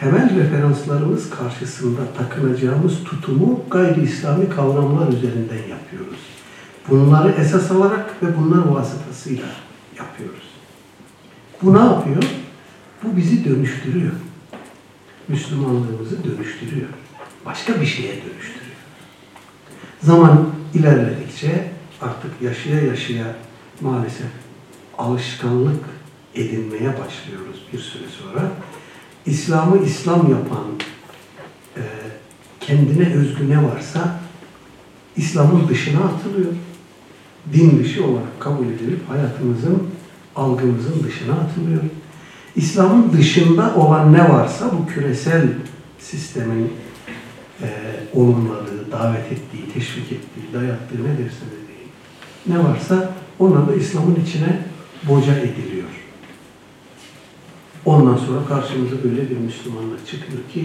temel 0.00 0.36
referanslarımız 0.38 1.30
karşısında 1.30 2.00
takınacağımız 2.18 3.04
tutumu 3.04 3.60
gayri 3.70 4.02
İslami 4.02 4.48
kavramlar 4.48 5.08
üzerinden 5.08 5.68
yapıyoruz. 5.70 6.31
Bunları 6.88 7.30
esas 7.32 7.70
alarak 7.70 8.22
ve 8.22 8.26
bunlar 8.38 8.68
vasıtasıyla 8.68 9.46
yapıyoruz. 9.98 10.52
Bu 11.62 11.74
ne 11.74 11.78
yapıyor? 11.78 12.22
Bu 13.02 13.16
bizi 13.16 13.44
dönüştürüyor. 13.44 14.12
Müslümanlığımızı 15.28 16.24
dönüştürüyor. 16.24 16.88
Başka 17.46 17.80
bir 17.80 17.86
şeye 17.86 18.12
dönüştürüyor. 18.12 18.76
Zaman 20.02 20.50
ilerledikçe 20.74 21.70
artık 22.00 22.42
yaşaya 22.42 22.80
yaşaya 22.80 23.36
maalesef 23.80 24.26
alışkanlık 24.98 25.84
edinmeye 26.34 26.88
başlıyoruz 26.88 27.66
bir 27.72 27.78
süre 27.78 28.04
sonra. 28.20 28.50
İslam'ı 29.26 29.84
İslam 29.84 30.30
yapan 30.30 30.66
e, 31.76 31.82
kendine 32.60 33.14
özgü 33.14 33.50
ne 33.50 33.64
varsa 33.64 34.20
İslam'ın 35.16 35.68
dışına 35.68 36.04
atılıyor. 36.04 36.52
Din 37.52 37.78
dışı 37.78 38.06
olarak 38.06 38.40
kabul 38.40 38.66
edilip 38.66 39.08
hayatımızın, 39.08 39.82
algımızın 40.36 41.04
dışına 41.04 41.32
atılıyor. 41.32 41.82
İslam'ın 42.56 43.12
dışında 43.12 43.74
olan 43.74 44.12
ne 44.12 44.28
varsa 44.28 44.70
bu 44.72 44.86
küresel 44.86 45.48
sistemin 45.98 46.72
e, 47.62 47.68
olumladığı, 48.14 48.92
davet 48.92 49.32
ettiği, 49.32 49.72
teşvik 49.74 50.12
ettiği, 50.12 50.54
dayattığı 50.54 50.98
ne 50.98 51.10
derseniz 51.10 51.62
deyin. 51.68 51.90
Ne 52.46 52.64
varsa 52.64 53.12
ona 53.38 53.68
da 53.68 53.74
İslam'ın 53.74 54.18
içine 54.26 54.58
boca 55.08 55.36
ediliyor. 55.36 55.88
Ondan 57.84 58.16
sonra 58.16 58.46
karşımıza 58.48 58.96
böyle 59.04 59.30
bir 59.30 59.36
Müslümanlar 59.36 59.98
çıkıyor 60.06 60.38
ki 60.52 60.64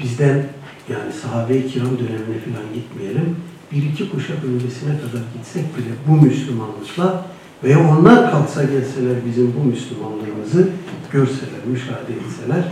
bizden 0.00 0.46
yani 0.88 1.12
sahabe-i 1.12 1.66
kiram 1.68 1.98
dönemine 1.98 2.38
falan 2.44 2.74
gitmeyelim. 2.74 3.36
Bir 3.72 3.82
iki 3.82 4.10
kuşak 4.10 4.44
öncesine 4.44 4.90
kadar 4.90 5.22
gitsek 5.36 5.64
bile 5.76 5.94
bu 6.08 6.26
Müslümanlıkla 6.26 7.26
veya 7.64 7.90
onlar 7.90 8.30
kalksa 8.30 8.62
gelseler 8.62 9.16
bizim 9.26 9.54
bu 9.60 9.64
Müslümanlığımızı 9.64 10.68
görseler, 11.12 11.64
müşahede 11.66 12.12
etseler 12.12 12.64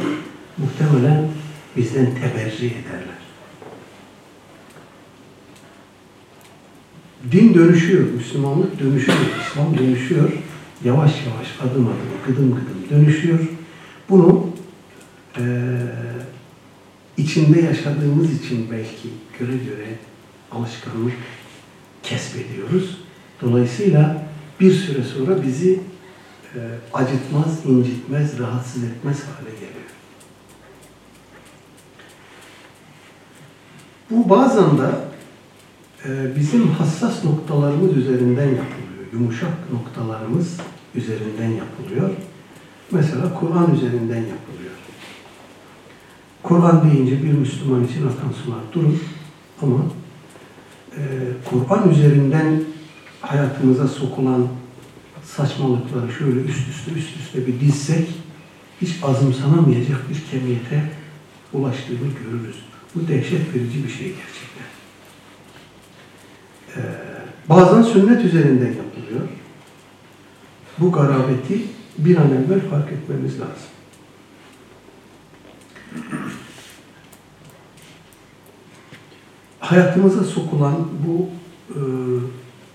muhtemelen 0.59 1.29
bizden 1.77 2.07
teberri 2.07 2.67
ederler. 2.67 3.21
Din 7.33 7.55
dönüşüyor, 7.55 8.13
Müslümanlık 8.13 8.81
dönüşüyor, 8.81 9.19
İslam 9.41 9.79
dönüşüyor. 9.79 10.33
Yavaş 10.85 11.13
yavaş, 11.27 11.71
adım 11.71 11.87
adım, 11.87 12.27
gıdım 12.27 12.51
gıdım 12.51 12.91
dönüşüyor. 12.91 13.39
Bunu 14.11 14.47
e, 15.39 15.43
içinde 17.17 17.61
yaşadığımız 17.61 18.45
için 18.45 18.69
belki 18.71 19.09
göre 19.39 19.57
göre 19.57 19.87
alışkanlık 20.53 21.17
kesbediyoruz. 22.03 22.99
Dolayısıyla 23.43 24.23
bir 24.61 24.73
süre 24.73 25.05
sonra 25.05 25.43
bizi 25.43 25.81
e, 26.55 26.61
acıtmaz, 26.95 27.67
incitmez, 27.67 28.39
rahatsız 28.39 28.85
etmez 28.85 29.19
hale 29.25 29.51
geliyor. 29.51 29.91
Bu 34.11 34.31
bazen 34.31 34.79
de 34.79 34.91
e, 36.05 36.37
bizim 36.37 36.69
hassas 36.69 37.25
noktalarımız 37.25 37.97
üzerinden 37.97 38.49
yapılıyor. 38.49 39.07
Yumuşak 39.13 39.73
noktalarımız 39.73 40.57
üzerinden 40.95 41.51
yapılıyor. 41.51 42.11
Mesela 42.91 43.35
Kur'an 43.41 43.75
üzerinden 43.75 44.17
yapılıyor. 44.17 44.71
Kur'an 46.43 46.91
deyince 46.91 47.23
bir 47.23 47.33
Müslüman 47.33 47.85
için 47.85 48.03
akan 48.03 48.33
sular 48.45 48.61
durur 48.73 49.01
ama 49.63 49.77
e, 50.97 51.03
Kur'an 51.45 51.91
üzerinden 51.91 52.63
hayatımıza 53.21 53.89
sokulan 53.89 54.49
saçmalıkları 55.25 56.13
şöyle 56.19 56.41
üst 56.41 56.69
üste 56.69 56.93
üst 56.93 57.17
üste 57.17 57.47
bir 57.47 57.61
dizsek 57.61 58.09
hiç 58.81 58.91
azımsanamayacak 59.03 60.11
bir 60.11 60.23
kemiyete 60.31 60.91
ulaştığını 61.53 61.99
görürüz. 61.99 62.57
Bu 62.95 63.09
dehşet 63.09 63.55
verici 63.55 63.85
bir 63.85 63.91
şey 63.91 64.07
gerçekten. 64.07 64.67
Ee, 66.77 66.81
bazen 67.49 67.83
sünnet 67.83 68.25
üzerinden 68.25 68.67
yapılıyor. 68.67 69.29
Bu 70.79 70.93
garabeti 70.93 71.63
bir 71.99 72.17
an 72.17 72.31
evvel 72.31 72.61
fark 72.71 72.93
etmemiz 72.93 73.41
lazım. 73.41 73.70
Hayatımıza 79.71 80.25
sokulan 80.25 80.75
bu 81.07 81.29
e, 81.75 81.81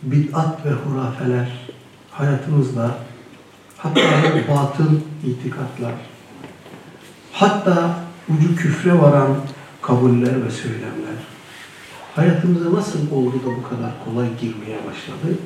bid'at 0.04 0.66
ve 0.66 0.70
hurafeler 0.72 1.48
hayatımızda 2.12 2.98
hatta 3.78 4.02
batıl 4.50 4.92
itikatlar 5.26 5.94
hatta 7.32 8.00
ucu 8.30 8.56
küfre 8.56 9.02
varan 9.02 9.38
kabuller 9.82 10.46
ve 10.46 10.52
söylemler 10.52 11.16
hayatımıza 12.16 12.74
nasıl 12.74 13.12
oldu 13.12 13.36
da 13.46 13.50
bu 13.58 13.70
kadar 13.70 13.92
kolay 14.06 14.28
girmeye 14.42 14.78
başladı? 14.78 15.38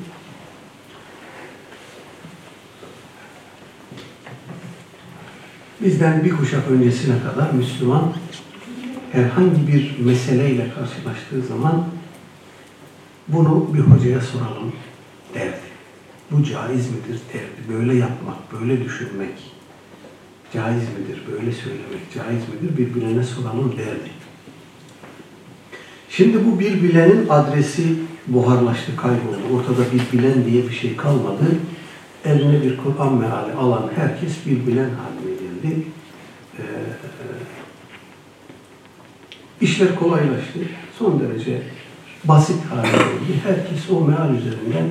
Bizden 5.80 6.24
bir 6.24 6.36
kuşak 6.36 6.68
öncesine 6.70 7.14
kadar 7.22 7.50
Müslüman 7.50 8.12
herhangi 9.12 9.68
bir 9.68 9.98
meseleyle 9.98 10.70
karşılaştığı 10.74 11.42
zaman 11.48 11.84
bunu 13.28 13.74
bir 13.74 13.80
hocaya 13.80 14.20
soralım 14.20 14.72
derdi. 15.34 15.70
Bu 16.30 16.44
caiz 16.44 16.90
midir 16.90 17.20
derdi. 17.34 17.78
Böyle 17.78 17.94
yapmak, 17.94 18.52
böyle 18.60 18.84
düşünmek 18.84 19.52
caiz 20.54 20.82
midir, 20.82 21.22
böyle 21.32 21.52
söylemek 21.52 22.12
caiz 22.14 22.42
midir 22.48 22.78
birbirine 22.78 23.24
soralım 23.24 23.72
derdi. 23.78 24.10
Şimdi 26.10 26.46
bu 26.46 26.60
bir 26.60 26.82
bilenin 26.82 27.28
adresi 27.28 27.82
buharlaştı, 28.26 28.96
kayboldu. 28.96 29.54
Ortada 29.54 29.82
bir 29.92 30.18
bilen 30.18 30.44
diye 30.46 30.68
bir 30.68 30.72
şey 30.74 30.96
kalmadı. 30.96 31.44
Eline 32.24 32.62
bir 32.62 32.76
Kur'an 32.76 33.14
meali 33.14 33.52
alan 33.52 33.90
herkes 33.96 34.46
bir 34.46 34.66
bilen 34.66 34.90
haline 34.90 35.34
geldi. 35.40 35.82
Ee, 36.58 36.62
işler 39.60 39.94
kolaylaştı. 39.94 40.58
Son 40.98 41.20
derece 41.20 41.62
basit 42.24 42.64
hale 42.64 42.90
geldi. 42.90 43.40
Herkes 43.44 43.90
o 43.90 44.00
meal 44.00 44.34
üzerinden 44.34 44.86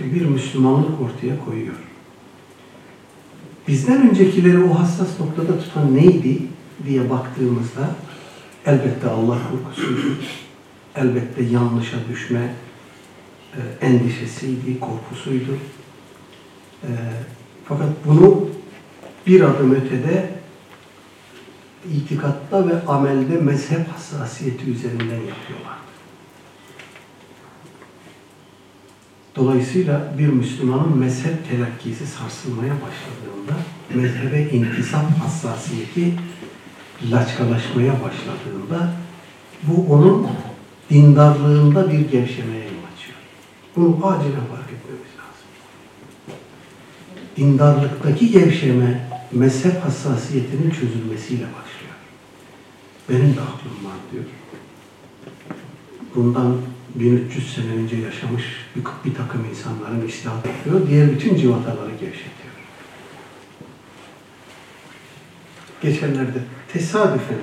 bir 0.00 0.26
Müslümanlık 0.26 1.00
ortaya 1.00 1.44
koyuyor. 1.44 1.74
Bizden 3.68 4.10
öncekileri 4.10 4.58
o 4.58 4.78
hassas 4.78 5.20
noktada 5.20 5.58
tutan 5.58 5.96
neydi 5.96 6.38
diye 6.86 7.10
baktığımızda 7.10 7.90
elbette 8.66 9.08
Allah 9.08 9.38
korkusuydu. 9.50 10.16
Elbette 10.96 11.42
yanlışa 11.42 11.96
düşme 12.10 12.54
e, 13.54 13.86
endişesiydi, 13.86 14.80
korkusuydu. 14.80 15.58
E, 16.82 16.90
fakat 17.64 17.88
bunu 18.06 18.48
bir 19.26 19.40
adım 19.40 19.74
ötede 19.74 20.30
itikatta 21.94 22.68
ve 22.68 22.86
amelde 22.86 23.36
mezhep 23.36 23.88
hassasiyeti 23.92 24.70
üzerinden 24.70 25.16
yapıyorlar. 25.16 25.76
Dolayısıyla 29.36 30.12
bir 30.18 30.28
Müslümanın 30.28 30.98
mezhep 30.98 31.50
telakkisi 31.50 32.06
sarsılmaya 32.06 32.72
başladığında, 32.72 33.54
mezhebe 33.94 34.50
intisap 34.50 35.18
hassasiyeti 35.24 36.14
laçkalaşmaya 37.10 37.92
başladığında 37.92 38.92
bu 39.62 39.92
onun 39.92 40.26
dindarlığında 40.90 41.90
bir 41.92 42.00
gevşemeye 42.00 42.64
yol 42.64 42.86
açıyor. 42.94 43.18
Bunu 43.76 44.06
acilen 44.06 44.30
fark 44.30 44.70
etmemiz 44.72 45.12
lazım. 45.18 45.48
Dindarlıktaki 47.36 48.30
gevşeme 48.30 49.08
mezhep 49.32 49.84
hassasiyetinin 49.84 50.70
çözülmesiyle 50.70 51.42
başlıyor. 51.42 51.65
Benim 53.08 53.36
de 53.36 53.40
aklım 53.40 53.84
var 53.84 53.96
diyor. 54.12 54.24
Bundan 56.14 56.56
1300 56.94 57.54
sene 57.54 57.72
önce 57.72 57.96
yaşamış 57.96 58.44
bir, 58.76 58.82
bir 59.04 59.14
takım 59.14 59.44
insanların 59.50 60.08
istihat 60.08 60.46
yapıyor. 60.46 60.88
Diğer 60.88 61.10
bütün 61.12 61.36
civataları 61.36 61.90
gevşetiyor. 61.90 62.56
Geçenlerde 65.82 66.38
tesadüfen 66.72 67.38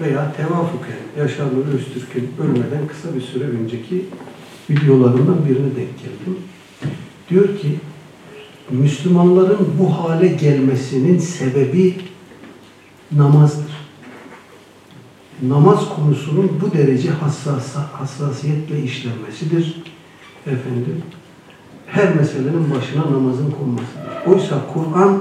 veya 0.00 0.32
tevafuken 0.32 0.96
Yaşar 1.18 1.46
Nuri 1.46 1.76
Öztürk'ün 1.76 2.30
ölmeden 2.42 2.86
kısa 2.88 3.14
bir 3.14 3.20
süre 3.20 3.44
önceki 3.44 4.04
videolarından 4.70 5.46
birine 5.48 5.76
denk 5.76 5.98
geldim. 5.98 6.38
Diyor 7.30 7.58
ki 7.58 7.78
Müslümanların 8.70 9.74
bu 9.78 9.98
hale 9.98 10.28
gelmesinin 10.28 11.18
sebebi 11.18 11.96
namazdır. 13.12 13.65
Namaz 15.42 15.88
konusunun 15.96 16.60
bu 16.60 16.78
derece 16.78 17.10
hassas, 17.10 17.76
hassasiyetle 17.92 18.82
işlenmesidir. 18.82 19.82
Efendim, 20.46 21.02
her 21.86 22.14
meselenin 22.14 22.70
başına 22.74 23.12
namazın 23.12 23.50
konmasıdır. 23.50 24.26
Oysa 24.26 24.56
Kur'an 24.74 25.20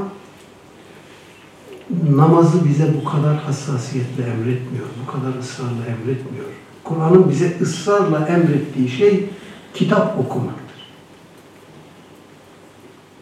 namazı 2.09 2.65
bize 2.65 2.93
bu 3.01 3.09
kadar 3.09 3.37
hassasiyetle 3.37 4.23
emretmiyor, 4.23 4.85
bu 5.03 5.11
kadar 5.11 5.39
ısrarla 5.39 5.85
emretmiyor. 5.85 6.45
Kur'an'ın 6.83 7.29
bize 7.29 7.57
ısrarla 7.61 8.27
emrettiği 8.27 8.89
şey 8.89 9.29
kitap 9.73 10.19
okumaktır. 10.19 10.65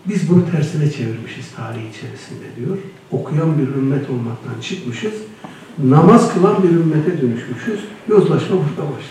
Biz 0.06 0.29
bunu 0.29 0.51
tersine 0.51 0.91
çevirmişiz 0.91 1.51
tarih 1.56 1.89
içerisinde 1.89 2.56
diyor. 2.56 2.77
Okuyan 3.12 3.58
bir 3.58 3.67
ümmet 3.67 4.10
olmaktan 4.10 4.62
çıkmışız. 4.62 5.13
Namaz 5.78 6.34
kılan 6.34 6.64
bir 6.64 6.70
ümmete 6.70 7.22
dönüşmüşüz. 7.22 7.80
Yozlaşma 8.08 8.56
burada 8.56 8.82
başlamış. 8.92 9.06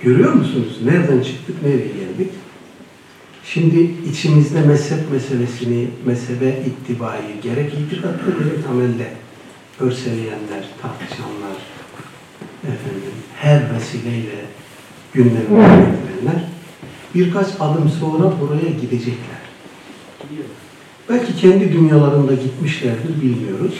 Görüyor 0.00 0.32
musunuz? 0.32 0.78
Nereden 0.84 1.20
çıktık, 1.20 1.62
nereye 1.62 1.86
geldik? 1.86 2.32
Şimdi 3.44 3.90
içimizde 4.10 4.60
mezhep 4.60 5.12
meselesini, 5.12 5.88
mezhebe 6.06 6.62
ittibayı 6.66 7.40
gerek 7.42 7.72
itikatta 7.74 8.30
gerek 8.30 8.66
amelde 8.70 9.12
örseleyenler, 9.80 10.68
tartışanlar, 10.82 11.56
efendim, 12.62 13.12
her 13.36 13.74
vesileyle 13.74 14.44
gündemine 15.14 15.66
getirenler 15.66 16.48
birkaç 17.14 17.46
adım 17.60 17.90
sonra 18.00 18.32
buraya 18.40 18.70
gidecekler. 18.80 19.38
Belki 21.08 21.36
kendi 21.36 21.72
dünyalarında 21.72 22.34
gitmişlerdir 22.34 23.22
bilmiyoruz. 23.22 23.74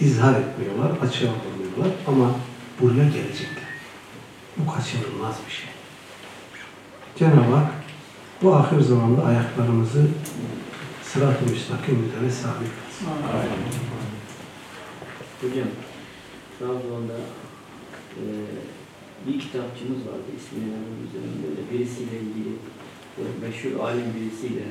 İzhar 0.00 0.40
etmiyorlar, 0.40 0.90
açığa 0.90 1.30
vurmuyorlar 1.30 1.98
ama 2.06 2.34
buraya 2.80 3.04
gelecekler. 3.04 3.66
Bu 4.56 4.72
kaçınılmaz 4.72 5.36
bir 5.46 5.52
şey. 5.52 5.68
Cenab-ı 7.18 7.54
Hak 7.54 7.72
bu 8.42 8.54
ahir 8.54 8.80
zamanda 8.80 9.24
ayaklarımızı 9.24 10.08
sırat-ı 11.02 11.50
müstakim 11.50 12.08
üzere 12.08 12.30
sabit 12.30 12.68
kılsın. 12.78 13.06
Hocam, 15.40 15.68
Trabzon'da 16.58 17.18
e, 18.16 18.22
bir 19.26 19.40
kitapçımız 19.40 20.00
vardı 20.06 20.30
ismini 20.38 20.72
üzerinde 21.08 21.56
de 21.56 21.72
birisiyle 21.72 22.16
ilgili 22.20 22.52
böyle 23.18 23.48
meşhur 23.48 23.80
alim 23.84 24.14
birisiyle 24.14 24.66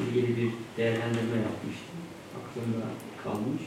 ilgili 0.00 0.36
bir 0.36 0.50
değerlendirme 0.76 1.38
yapmıştı. 1.48 1.92
Aklımda 2.38 2.86
kalmış. 3.24 3.62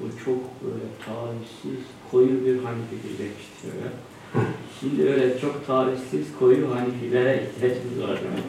Bu 0.00 0.24
çok 0.24 0.64
böyle 0.64 0.84
tarihsiz, 1.06 1.84
koyu 2.10 2.28
bir 2.28 2.64
Hanefi'dir 2.64 3.18
demişti 3.18 3.66
öyle. 3.74 3.90
Şimdi 4.80 5.02
öyle 5.02 5.40
çok 5.40 5.66
tarihsiz, 5.66 6.26
koyu 6.38 6.74
Hanefilere 6.74 7.42
ihtiyacımız 7.42 8.08
var 8.08 8.20
demek. 8.24 8.44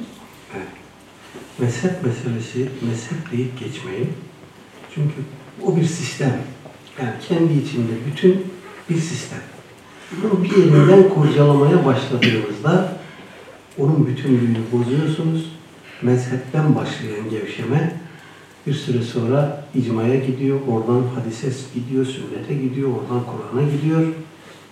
Mezhep 1.59 2.05
meselesi, 2.05 2.59
mezhep 2.59 3.31
deyip 3.31 3.59
geçmeyin. 3.59 4.09
Çünkü 4.95 5.15
o 5.65 5.75
bir 5.75 5.85
sistem. 5.85 6.41
Yani 7.01 7.13
kendi 7.27 7.53
içinde 7.53 7.91
bütün 8.07 8.45
bir 8.89 8.97
sistem. 8.97 9.41
Bunu 10.11 10.43
bir 10.43 10.57
yerinden 10.57 11.09
kurcalamaya 11.09 11.85
başladığınızda 11.85 12.97
onun 13.77 14.07
bütünlüğünü 14.07 14.59
bozuyorsunuz. 14.71 15.51
Mezhepten 16.01 16.75
başlayan 16.75 17.29
gevşeme 17.29 17.98
bir 18.67 18.73
süre 18.73 19.01
sonra 19.03 19.65
icmaya 19.75 20.15
gidiyor, 20.15 20.59
oradan 20.67 21.03
hadise 21.15 21.51
gidiyor, 21.73 22.05
sünnete 22.05 22.53
gidiyor, 22.53 22.89
oradan 22.89 23.23
Kur'an'a 23.25 23.71
gidiyor. 23.71 24.07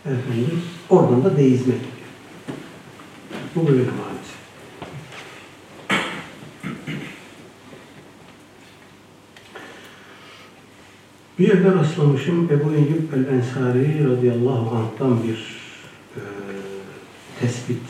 Efendim, 0.06 0.62
oradan 0.90 1.24
da 1.24 1.38
deizme 1.38 1.74
gidiyor. 1.74 2.08
Bu 3.56 3.68
böyle 3.68 3.82
maalesef. 3.82 4.38
Bir 11.40 11.48
yerde 11.48 11.76
rastlamışım 11.76 12.50
Ebu 12.52 12.74
Eyyub 12.74 13.14
el-Ensari 13.14 14.10
radıyallahu 14.10 14.76
anh'tan 14.76 15.24
bir 15.24 15.58
e, 16.16 16.22
tespit 17.40 17.82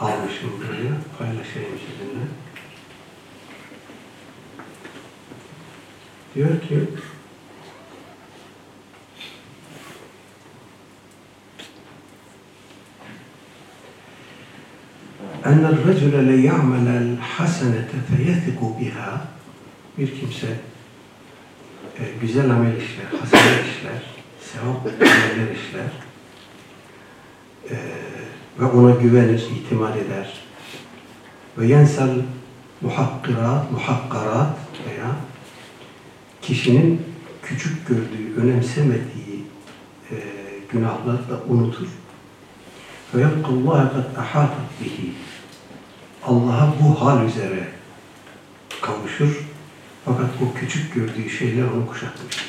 almışım 0.00 0.50
buraya. 0.58 0.92
Paylaşayım 1.18 1.78
sizinle. 1.78 2.24
Diyor 6.37 6.61
ki 6.61 6.79
أن 15.45 15.65
الرجل 15.73 16.13
ليعمل 16.23 16.87
الحسنة 16.87 17.91
فيثق 18.09 18.59
بها 18.79 19.09
bir 19.97 20.19
kimse 20.19 20.47
e, 21.99 22.01
güzel 22.21 22.49
amel 22.51 22.77
işler, 22.77 23.19
hasene 23.19 23.61
işler, 23.69 24.01
sevap 24.41 24.85
ameller 24.85 25.51
işler 25.55 25.91
e, 27.69 27.75
ve 28.59 28.65
ona 28.65 28.91
güvenir, 28.91 29.43
itimat 29.55 29.97
eder 29.97 30.33
ve 31.57 31.67
yensel 31.67 32.15
muhakkirat, 32.81 33.71
muhakkarat 33.71 34.57
veya 34.87 35.15
kişinin 36.48 37.02
küçük 37.42 37.88
gördüğü, 37.88 38.40
önemsemediği 38.40 39.44
e, 40.10 40.16
günahları 40.72 41.28
da 41.28 41.40
unutur. 41.48 41.86
Ve 43.14 43.20
yalkallaha 43.20 43.92
kad 43.92 44.16
ahatat 44.16 44.80
bihi. 44.80 45.12
Allah'a 46.24 46.74
bu 46.82 47.00
hal 47.00 47.26
üzere 47.26 47.68
kavuşur. 48.80 49.44
Fakat 50.04 50.30
o 50.42 50.58
küçük 50.58 50.94
gördüğü 50.94 51.30
şeyler 51.30 51.62
onu 51.62 51.86
kuşatmıştır. 51.86 52.46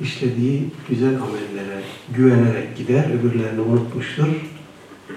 İşlediği 0.00 0.70
güzel 0.88 1.22
amellere 1.22 1.82
güvenerek 2.14 2.76
gider, 2.76 3.10
öbürlerini 3.10 3.60
unutmuştur. 3.60 4.28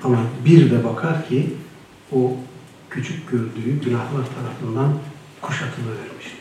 Ama 0.04 0.18
bir 0.46 0.72
de 0.72 0.84
bakar 0.84 1.28
ki 1.28 1.54
o 2.12 2.38
küçük 2.90 3.32
gördüğü 3.32 3.82
günahlar 3.86 4.26
tarafından 4.36 4.94
kuşatılıvermiştir. 5.42 6.39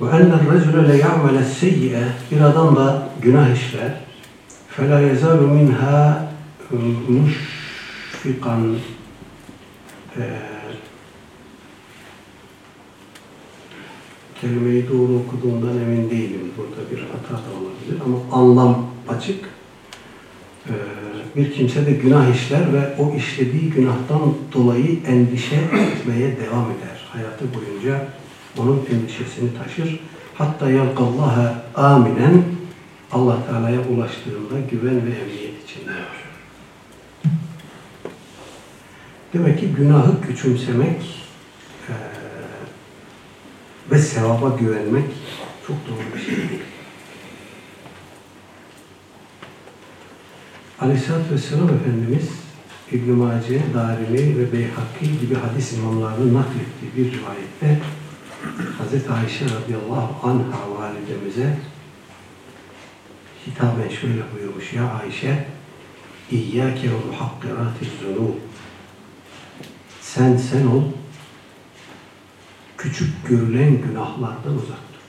Racule 0.00 0.88
le 0.88 0.96
ya'mele 0.96 1.44
seyyi'e 1.44 2.02
bir 2.30 2.40
adam 2.40 2.76
da 2.76 3.08
günah 3.22 3.54
işler. 3.54 4.00
Fela 4.68 5.00
yezalu 5.00 5.46
minha 5.46 6.28
müşfikan 7.08 8.76
e, 10.16 10.22
kelimeyi 14.40 14.88
doğru 14.88 15.16
okuduğumdan 15.16 15.78
emin 15.78 16.10
değilim. 16.10 16.52
Burada 16.56 16.90
bir 16.90 16.98
hata 16.98 17.34
da 17.34 17.50
olabilir 17.60 18.02
ama 18.04 18.42
anlam 18.42 18.86
açık. 19.08 19.44
Ee, 20.68 20.72
bir 21.36 21.52
kimse 21.52 21.86
de 21.86 21.92
günah 21.92 22.34
işler 22.34 22.72
ve 22.72 22.94
o 22.98 23.14
işlediği 23.16 23.70
günahtan 23.70 24.20
dolayı 24.52 24.98
endişe 25.06 25.56
etmeye 25.56 26.36
devam 26.36 26.64
eder. 26.64 27.08
Hayatı 27.12 27.44
boyunca 27.54 28.08
onun 28.58 28.86
endişesini 28.92 29.50
taşır. 29.58 30.00
Hatta 30.34 30.70
yalkallaha 30.70 31.64
aminen 31.74 32.42
Allah 33.12 33.46
Teala'ya 33.46 33.80
ulaştığında 33.80 34.60
güven 34.70 35.06
ve 35.06 35.10
emniyet 35.10 35.64
içinde 35.64 35.90
olur. 35.90 36.28
Demek 39.34 39.60
ki 39.60 39.68
günahı 39.68 40.20
küçümsemek 40.20 41.00
eee 41.88 41.94
ve 43.90 43.98
sevaba 43.98 44.56
güvenmek 44.60 45.04
çok 45.66 45.76
doğru 45.88 46.16
bir 46.16 46.20
şey 46.20 46.36
değil. 46.36 46.62
Aleyhisselatü 50.80 51.34
Vesselam 51.34 51.68
Efendimiz 51.68 52.28
İbn-i 52.92 53.12
Mace, 53.12 53.62
Darimi 53.74 54.38
ve 54.38 54.52
Beyhakki 54.52 55.20
gibi 55.20 55.34
hadis 55.34 55.72
imamlarının 55.72 56.34
naklettiği 56.34 56.92
bir 56.96 57.18
rivayette 57.18 57.80
Hz. 58.44 59.10
Ayşe 59.10 59.44
radıyallahu 59.44 60.28
anha 60.28 60.70
validemize 60.78 61.58
hitaben 63.46 63.88
şöyle 63.88 64.22
buyurmuş. 64.34 64.72
Ya 64.72 64.92
Ayşe, 64.92 65.46
İyyâke 66.30 66.90
ve 66.90 66.96
muhakkirâtiz 67.10 67.88
zunûb. 67.88 68.34
Sen 70.00 70.36
sen 70.36 70.66
ol, 70.66 70.82
küçük 72.78 73.28
görülen 73.28 73.82
günahlardan 73.82 74.54
uzak 74.54 74.78
dur. 74.92 75.00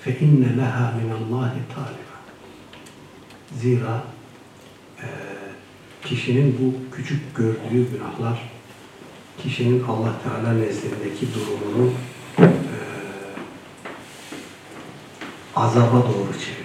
Fe 0.00 0.18
inne 0.18 0.56
leha 0.56 0.92
minallahi 0.92 1.60
taliba. 1.74 2.16
Zira 3.60 4.04
e, 5.02 5.06
kişinin 6.04 6.58
bu 6.60 6.96
küçük 6.96 7.36
gördüğü 7.36 7.90
günahlar 7.90 8.51
kişinin 9.38 9.84
Allah 9.84 10.12
Teala 10.24 10.52
nezdindeki 10.52 11.26
durumunu 11.34 11.90
e, 12.38 12.46
azaba 15.56 15.96
doğru 15.96 16.32
çevirir. 16.32 16.62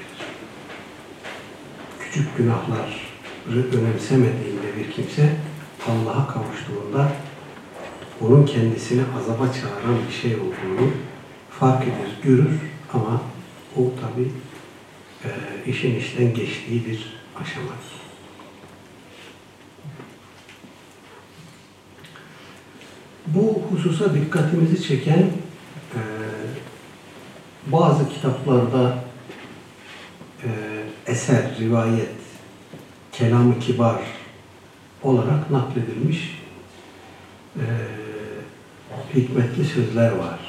Küçük 1.99 2.37
günahları 2.37 2.97
önemsemediğinde 3.49 4.77
bir 4.77 4.91
kimse 4.91 5.35
Allah'a 5.87 6.27
kavuştuğunda 6.27 7.11
onun 8.21 8.45
kendisini 8.45 9.01
azaba 9.19 9.53
çağıran 9.53 9.99
bir 10.07 10.13
şey 10.13 10.35
olduğunu 10.35 10.91
fark 11.59 11.83
eder, 11.83 12.11
görür 12.23 12.59
ama 12.93 13.21
o 13.77 13.81
tabi 14.01 14.31
e, 15.23 15.29
işin 15.71 15.95
işten 15.95 16.33
geçtiği 16.33 16.85
bir 16.85 17.13
aşamadır. 17.41 18.06
Bu 23.27 23.61
hususa 23.71 24.13
dikkatimizi 24.13 24.83
çeken 24.83 25.19
e, 25.19 26.01
bazı 27.67 28.09
kitaplarda 28.09 29.03
e, 30.43 30.49
eser, 31.07 31.57
rivayet, 31.59 32.09
kelam-ı 33.11 33.59
kibar 33.59 34.01
olarak 35.03 35.51
nakledilmiş 35.51 36.43
e, 37.55 37.65
hikmetli 39.15 39.65
sözler 39.65 40.11
var. 40.11 40.39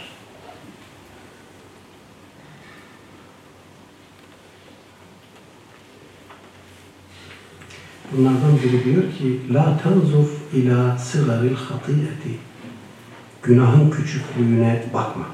Bunlardan 8.13 8.59
biri 8.65 8.85
diyor 8.85 9.03
ki 9.03 9.55
La 9.55 9.79
tanzur 9.83 10.29
ila 10.53 10.99
sıgaril 10.99 11.55
hatiyeti 11.55 12.48
Günahın 13.49 13.91
küçüklüğüne 13.91 14.85
bakma. 14.95 15.27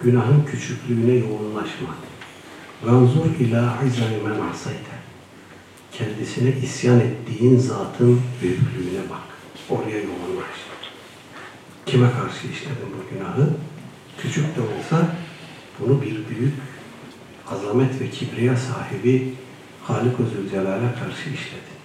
Günahın 0.00 0.44
küçüklüğüne 0.44 1.12
yoğunlaşma. 1.12 1.88
Vanzur 2.84 3.26
ila 3.40 3.78
izami 3.86 4.16
men 4.24 4.34
Kendisine 5.92 6.54
isyan 6.62 7.00
ettiğin 7.00 7.58
zatın 7.58 8.20
büyüklüğüne 8.42 9.10
bak. 9.10 9.20
Oraya 9.70 9.96
yoğunlaş. 9.96 10.56
Kime 11.86 12.10
karşı 12.10 12.46
işledin 12.52 12.88
bu 12.96 13.14
günahı? 13.14 13.50
Küçük 14.18 14.56
de 14.56 14.60
olsa 14.60 15.16
bunu 15.80 16.02
bir 16.02 16.28
büyük 16.28 16.54
azamet 17.50 18.00
ve 18.00 18.10
kibriya 18.10 18.56
sahibi 18.56 19.34
Halik-i 19.82 20.22
Zülcelal'e 20.22 20.94
karşı 20.94 21.30
işledi. 21.30 21.75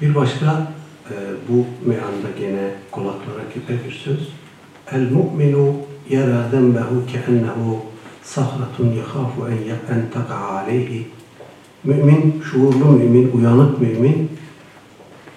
Bir 0.00 0.14
başka 0.14 0.72
e, 1.10 1.14
bu 1.48 1.66
meyanda 1.88 2.28
gene 2.38 2.70
kulaklara 2.90 3.50
küpe 3.54 3.86
bir 3.86 3.92
söz. 3.92 4.28
El 4.92 5.10
mu'minu 5.10 5.76
yara 6.10 6.48
zembehu 6.50 7.06
keennehu 7.06 7.82
sahratun 8.22 8.92
yakhafu 8.92 9.48
en 9.48 9.94
en 9.94 10.10
taka'a 10.10 10.50
aleyhi. 10.50 11.06
Mümin, 11.84 12.42
şuurlu 12.50 12.84
mümin, 12.84 13.32
uyanık 13.32 13.80
mümin 13.80 14.30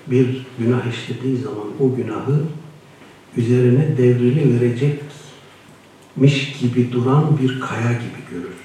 bir 0.07 0.45
günah 0.59 0.85
işlediği 0.85 1.37
zaman 1.37 1.67
o 1.79 1.95
günahı 1.95 2.39
üzerine 3.37 3.97
devrili 3.97 4.55
verecekmiş 4.55 6.59
gibi 6.59 6.91
duran 6.91 7.39
bir 7.41 7.59
kaya 7.59 7.91
gibi 7.91 8.21
görür. 8.31 8.57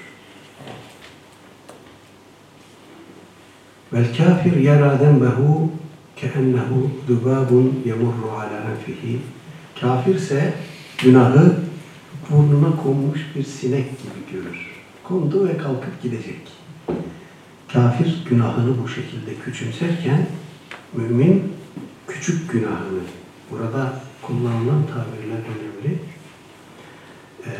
Vel 3.93 4.17
kafir 4.17 4.57
yara 4.57 4.97
zenbehu 4.97 5.71
keennehu 6.15 6.91
zubabun 7.07 7.83
yemurru 7.85 8.31
ala 8.31 8.71
enfihi. 8.71 9.19
Kafirse 9.81 10.53
günahı 11.03 11.55
burnuna 12.29 12.75
konmuş 12.83 13.19
bir 13.35 13.43
sinek 13.43 13.85
gibi 13.89 14.31
görür. 14.31 14.67
Kondu 15.03 15.47
ve 15.47 15.57
kalkıp 15.57 16.03
gidecek. 16.03 16.41
Kafir 17.73 18.23
günahını 18.29 18.83
bu 18.83 18.87
şekilde 18.87 19.35
küçümserken 19.45 20.27
mümin 20.93 21.53
küçük 22.07 22.51
günahını 22.51 23.01
burada 23.51 23.93
kullanılan 24.21 24.83
tabirler 24.87 25.37
önemli. 25.37 25.99
Ee, 27.45 27.51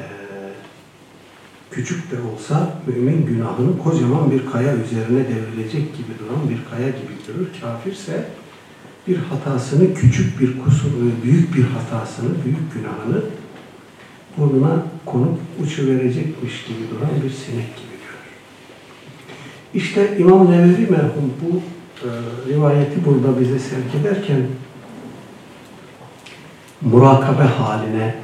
küçük 1.72 2.12
de 2.12 2.16
olsa 2.22 2.78
mümin 2.88 3.26
günahını 3.26 3.84
kocaman 3.84 4.32
bir 4.32 4.46
kaya 4.52 4.76
üzerine 4.76 5.26
devrilecek 5.28 5.98
gibi 5.98 6.12
duran 6.20 6.50
bir 6.50 6.60
kaya 6.72 6.90
gibi 6.90 7.14
görür. 7.28 7.48
Kafirse 7.62 8.26
bir 9.08 9.18
hatasını, 9.18 9.94
küçük 9.94 10.40
bir 10.40 10.60
kusur, 10.60 10.92
büyük 11.24 11.56
bir 11.56 11.64
hatasını, 11.64 12.30
büyük 12.46 12.74
günahını 12.74 13.24
burnuna 14.38 14.84
konup 15.06 15.40
uçuverecekmiş 15.64 16.64
gibi 16.64 16.90
duran 16.92 17.24
bir 17.24 17.30
sinek 17.30 17.78
gibi 17.78 17.94
görür. 18.04 18.24
İşte 19.74 20.18
İmam 20.18 20.52
Nevevi 20.52 20.88
merhum 20.92 21.34
bu 21.42 21.62
e, 22.08 22.10
rivayeti 22.54 23.06
burada 23.06 23.40
bize 23.40 23.60
sevk 23.60 23.96
ederken 24.02 24.42
murakabe 26.82 27.44
haline 27.44 28.16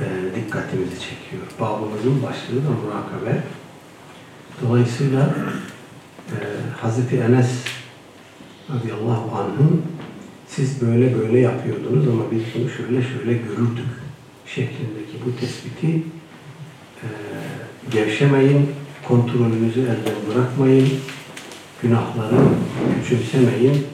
e, 0.00 0.04
dikkatimizi 0.36 0.94
çekiyor. 1.00 1.42
Babımızın 1.60 2.22
başlığı 2.22 2.64
da 2.64 2.70
murakabe. 2.70 3.42
Dolayısıyla 4.62 5.34
e, 6.28 6.36
Hazreti 6.80 7.16
Enes 7.16 7.50
radıyallahu 8.76 9.36
anh'ın 9.36 9.82
siz 10.48 10.80
böyle 10.80 11.18
böyle 11.18 11.38
yapıyordunuz 11.38 12.08
ama 12.08 12.22
biz 12.30 12.42
bunu 12.54 12.70
şöyle 12.70 13.02
şöyle 13.02 13.32
görürdük 13.32 13.90
şeklindeki 14.46 15.16
bu 15.26 15.40
tespiti 15.40 16.02
e, 17.02 17.06
gevşemeyin, 17.90 18.70
kontrolünüzü 19.08 19.80
elden 19.80 20.34
bırakmayın, 20.34 20.88
günahları 21.82 22.36
küçümsemeyin 23.02 23.86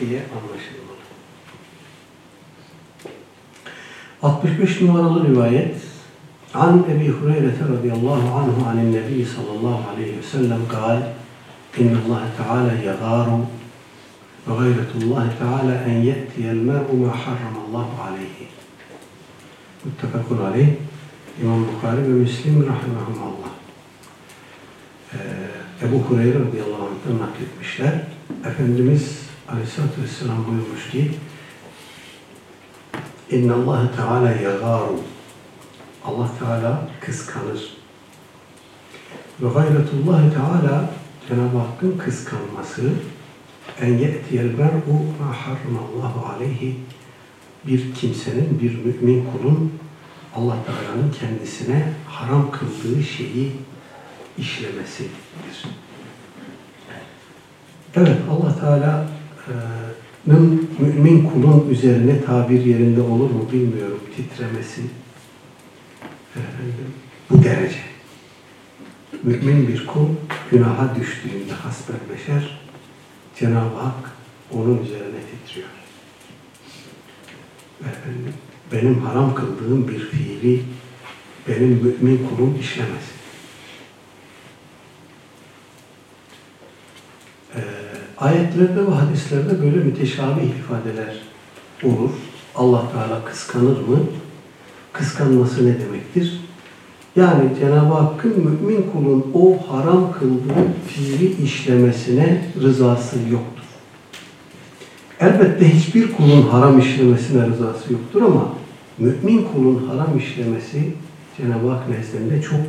diye 0.00 0.20
anlaşılmalı. 0.20 0.82
65 4.22 4.80
numaralı 4.80 5.28
rivayet 5.28 5.76
An 6.54 6.84
Ebi 6.90 7.08
Hureyre 7.08 7.52
radıyallahu 7.78 8.34
anhu 8.34 8.66
anin 8.68 8.92
Nebi 8.92 9.26
sallallahu 9.26 9.90
aleyhi 9.90 10.18
ve 10.18 10.22
sellem 10.22 10.68
kal 10.68 11.02
İnna 11.78 11.98
Allah 12.08 12.22
Teala 12.36 12.72
yagaru 14.46 14.52
ve 14.52 14.54
gayretullah 14.54 15.38
Teala 15.38 15.74
en 15.74 16.02
ye'tiyel 16.02 16.54
mer'u 16.54 16.96
ma 16.96 17.08
harramallahu 17.08 18.02
aleyhi. 18.02 18.48
Muttefakun 19.84 20.38
aleyh. 20.38 20.68
İmam 21.42 21.66
Bukhari 21.66 22.02
ve 22.02 22.08
Müslim 22.08 22.54
rahimahumullah. 22.54 23.52
Ee, 25.12 25.86
Ebu 25.86 25.98
Hureyre 25.98 26.38
radıyallahu 26.38 26.82
anh'tan 26.82 27.28
nakletmişler. 27.28 28.00
Efendimiz 28.46 29.18
aleyhissalatü 29.48 30.02
vesselam 30.02 30.46
buyurmuş 30.46 30.90
ki 30.90 31.10
İnna 33.30 33.54
Allah 33.54 33.90
Teala 33.96 34.30
yagaru. 34.30 35.00
Allah 36.04 36.30
Teala 36.38 36.88
kıskanır. 37.00 37.76
Ve 39.40 39.48
gayretullah 39.48 40.34
Teala 40.34 40.90
Cenab-ı 41.28 41.58
Hakk'ın 41.58 41.98
kıskanması 41.98 42.82
en 43.80 43.98
ye'tiyel 43.98 44.58
ber'u 44.58 44.96
ma 45.20 45.36
harramallahu 45.46 46.26
aleyhi 46.32 46.76
bir 47.66 47.94
kimsenin, 47.94 48.60
bir 48.62 48.84
mümin 48.84 49.26
kulun 49.32 49.72
Allah 50.34 50.56
Teala'nın 50.66 51.12
kendisine 51.20 51.92
haram 52.06 52.50
kıldığı 52.50 53.02
şeyi 53.02 53.52
işlemesidir. 54.38 55.10
Evet, 57.94 58.16
Allah 58.30 58.60
Teala'nın 58.60 60.68
mümin 60.78 61.24
kulun 61.24 61.70
üzerine 61.70 62.24
tabir 62.24 62.64
yerinde 62.64 63.00
olur 63.00 63.30
mu 63.30 63.48
bilmiyorum. 63.52 64.00
Titremesi 64.16 64.82
bu 67.30 67.44
derece. 67.44 67.78
Mümin 69.22 69.68
bir 69.68 69.86
kul 69.86 70.08
günaha 70.50 70.96
düştüğünde 70.96 71.52
hasbel 71.52 71.96
beşer 72.12 72.61
Cenab-ı 73.42 73.76
Hak 73.76 74.10
onun 74.52 74.84
üzerine 74.84 75.18
titriyor. 75.30 75.68
Efendim, 77.80 78.34
benim 78.72 79.00
haram 79.00 79.34
kıldığım 79.34 79.88
bir 79.88 79.98
fiili 79.98 80.62
benim 81.48 81.68
mümin 81.68 82.28
kulum 82.28 82.58
işlemez. 82.60 83.02
Ee, 87.54 87.60
ayetlerde 88.18 88.86
ve 88.86 88.90
hadislerde 88.90 89.62
böyle 89.62 89.76
müteşabih 89.76 90.42
ifadeler 90.42 91.16
olur. 91.82 92.10
Allah 92.54 92.92
Teala 92.92 93.24
kıskanır 93.24 93.80
mı? 93.80 93.98
Kıskanması 94.92 95.66
ne 95.66 95.80
demektir? 95.80 96.40
Yani 97.16 97.50
Cenab-ı 97.60 97.94
Hakk'ın 97.94 98.30
mümin 98.30 98.90
kulun 98.92 99.26
o 99.34 99.58
haram 99.68 100.12
kıldığı 100.12 100.72
fiili 100.86 101.42
işlemesine 101.42 102.44
rızası 102.60 103.16
yoktur. 103.30 103.62
Elbette 105.20 105.74
hiçbir 105.74 106.12
kulun 106.12 106.42
haram 106.42 106.78
işlemesine 106.78 107.46
rızası 107.46 107.92
yoktur 107.92 108.22
ama 108.22 108.54
mümin 108.98 109.48
kulun 109.52 109.88
haram 109.88 110.18
işlemesi 110.18 110.94
Cenab-ı 111.36 111.70
Hak 111.70 111.88
nezdinde 111.88 112.42
çok 112.42 112.60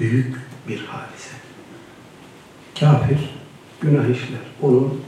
büyük 0.00 0.36
bir 0.68 0.78
hadise. 0.78 1.30
Kafir 2.80 3.18
günah 3.80 4.04
işler. 4.04 4.40
Onun 4.62 5.00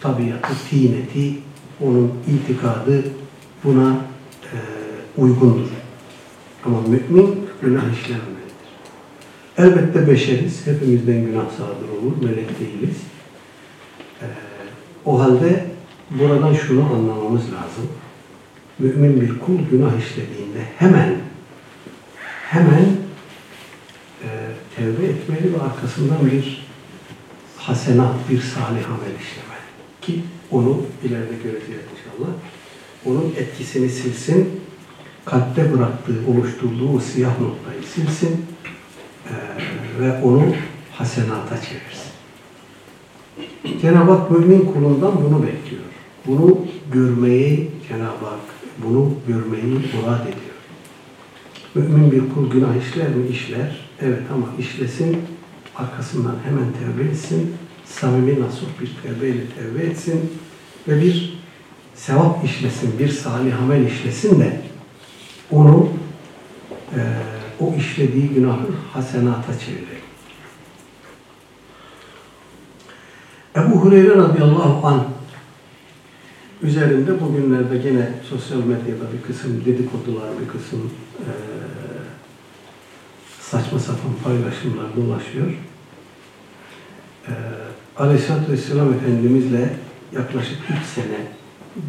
tabiatı, 0.00 0.52
tineti, 0.70 1.34
onun 1.80 2.12
itikadı 2.28 3.04
buna 3.64 3.96
e, 4.42 4.56
uygundur. 5.16 5.68
Ama 6.64 6.80
mümin 6.80 7.48
günah 7.62 7.82
işlememelidir. 7.92 8.40
Elbette 9.58 10.08
beşeriz. 10.10 10.66
Hepimizden 10.66 11.24
günah 11.24 11.50
sadır 11.50 11.88
olur. 11.88 12.16
Melek 12.22 12.60
değiliz. 12.60 12.96
Ee, 14.22 14.26
o 15.04 15.20
halde 15.20 15.66
buradan 16.10 16.54
şunu 16.54 16.84
anlamamız 16.94 17.42
lazım. 17.42 17.88
Mümin 18.78 19.20
bir 19.20 19.38
kul 19.38 19.58
günah 19.70 19.98
işlediğinde 19.98 20.60
hemen 20.78 21.14
hemen 22.50 22.86
e, 24.22 24.28
tevbe 24.76 25.06
etmeli 25.06 25.54
ve 25.54 25.62
arkasından 25.62 26.30
bir 26.30 26.66
hasenat, 27.56 28.30
bir 28.30 28.40
salih 28.40 28.86
amel 28.86 29.14
işlemeli. 29.20 29.60
Ki 30.00 30.20
onu 30.50 30.82
ileride 31.04 31.34
göreceğiz 31.42 31.82
inşallah. 31.92 32.32
Onun 33.06 33.34
etkisini 33.36 33.88
silsin, 33.88 34.60
kalpte 35.24 35.72
bıraktığı, 35.72 36.18
oluşturduğu 36.30 37.00
siyah 37.00 37.40
noktayı 37.40 37.82
silsin 37.94 38.46
e, 39.26 39.34
ve 40.00 40.22
onu 40.22 40.42
hasenata 40.92 41.56
çevirsin. 41.56 42.10
Cenab-ı 43.80 44.12
Hak 44.12 44.30
mümin 44.30 44.72
kulundan 44.74 45.12
bunu 45.24 45.42
bekliyor. 45.42 45.82
Bunu 46.26 46.58
görmeyi 46.92 47.70
Cenab-ı 47.88 48.26
Hak 48.26 48.40
bunu 48.84 49.14
görmeyi 49.28 49.74
murad 49.74 50.22
ediyor. 50.22 50.50
Mümin 51.74 52.12
bir 52.12 52.34
kul 52.34 52.50
günah 52.50 52.76
işler 52.76 53.08
mi? 53.08 53.26
İşler. 53.30 53.90
Evet 54.00 54.22
ama 54.34 54.46
işlesin, 54.58 55.18
arkasından 55.76 56.36
hemen 56.44 56.64
tevbe 56.72 57.10
etsin, 57.10 57.54
samimi 57.84 58.40
nasuh 58.40 58.66
bir 58.80 58.90
tevbeyle 59.02 59.40
tevbe 59.46 59.86
etsin 59.86 60.30
ve 60.88 61.02
bir 61.02 61.40
sevap 61.94 62.44
işlesin, 62.44 62.98
bir 62.98 63.08
salih 63.08 63.62
amel 63.62 63.86
işlesin 63.86 64.40
de 64.40 64.60
onu 65.52 65.88
e, 66.96 67.00
o 67.60 67.74
işlediği 67.74 68.28
günahı 68.28 68.66
hasenata 68.92 69.58
çevirelim. 69.58 70.00
Ebu 73.56 73.76
Hureyre 73.76 74.16
radıyallahu 74.16 74.86
anh 74.86 75.04
üzerinde 76.62 77.20
bugünlerde 77.20 77.78
gene 77.78 78.08
sosyal 78.28 78.58
medyada 78.58 79.12
bir 79.12 79.22
kısım 79.26 79.64
dedikodular, 79.64 80.28
bir 80.40 80.48
kısım 80.48 80.90
e, 81.18 81.30
saçma 83.40 83.78
sapan 83.78 84.12
paylaşımlar 84.24 84.96
dolaşıyor. 84.96 85.46
E, 87.28 87.32
Aleyhisselatü 87.96 88.52
Vesselam 88.52 88.92
Efendimizle 88.92 89.76
yaklaşık 90.12 90.58
3 90.82 90.86
sene 90.86 91.26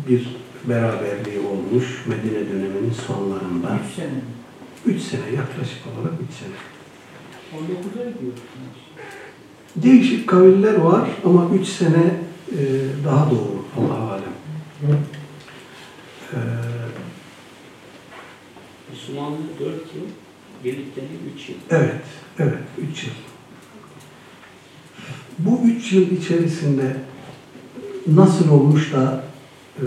bir 0.08 0.28
beraberliği 0.66 1.40
olmuş 1.40 2.06
Medine 2.06 2.50
döneminin 2.50 2.94
sonlarında. 3.08 3.80
3 3.90 3.96
sene 3.96 4.08
mi? 4.08 4.22
3 4.86 5.02
sene 5.02 5.36
yaklaşık 5.36 5.80
olarak 5.88 6.14
3 6.30 6.36
sene. 6.36 6.56
19'a 7.54 8.12
gidiyor. 8.12 8.34
Değişik 9.76 10.30
kaviller 10.30 10.76
var 10.76 11.10
ama 11.26 11.50
3 11.56 11.68
sene 11.68 12.14
e, 12.52 12.60
daha 13.06 13.32
doğru 13.32 13.66
Allah 13.78 14.12
alem. 14.12 14.34
E, 16.34 16.40
Müslümanlık 18.92 19.60
4 19.60 19.70
yıl, 19.70 20.06
birliktelik 20.64 21.10
3 21.36 21.50
yıl. 21.50 21.56
evet, 21.70 22.02
evet 22.40 22.60
3 22.92 23.04
yıl. 23.04 23.12
Bu 25.40 25.60
3 25.66 25.94
yıl 25.94 26.12
içerisinde 26.12 26.98
nasıl 28.08 28.52
olmuş 28.52 28.94
da 28.94 29.31
e, 29.78 29.86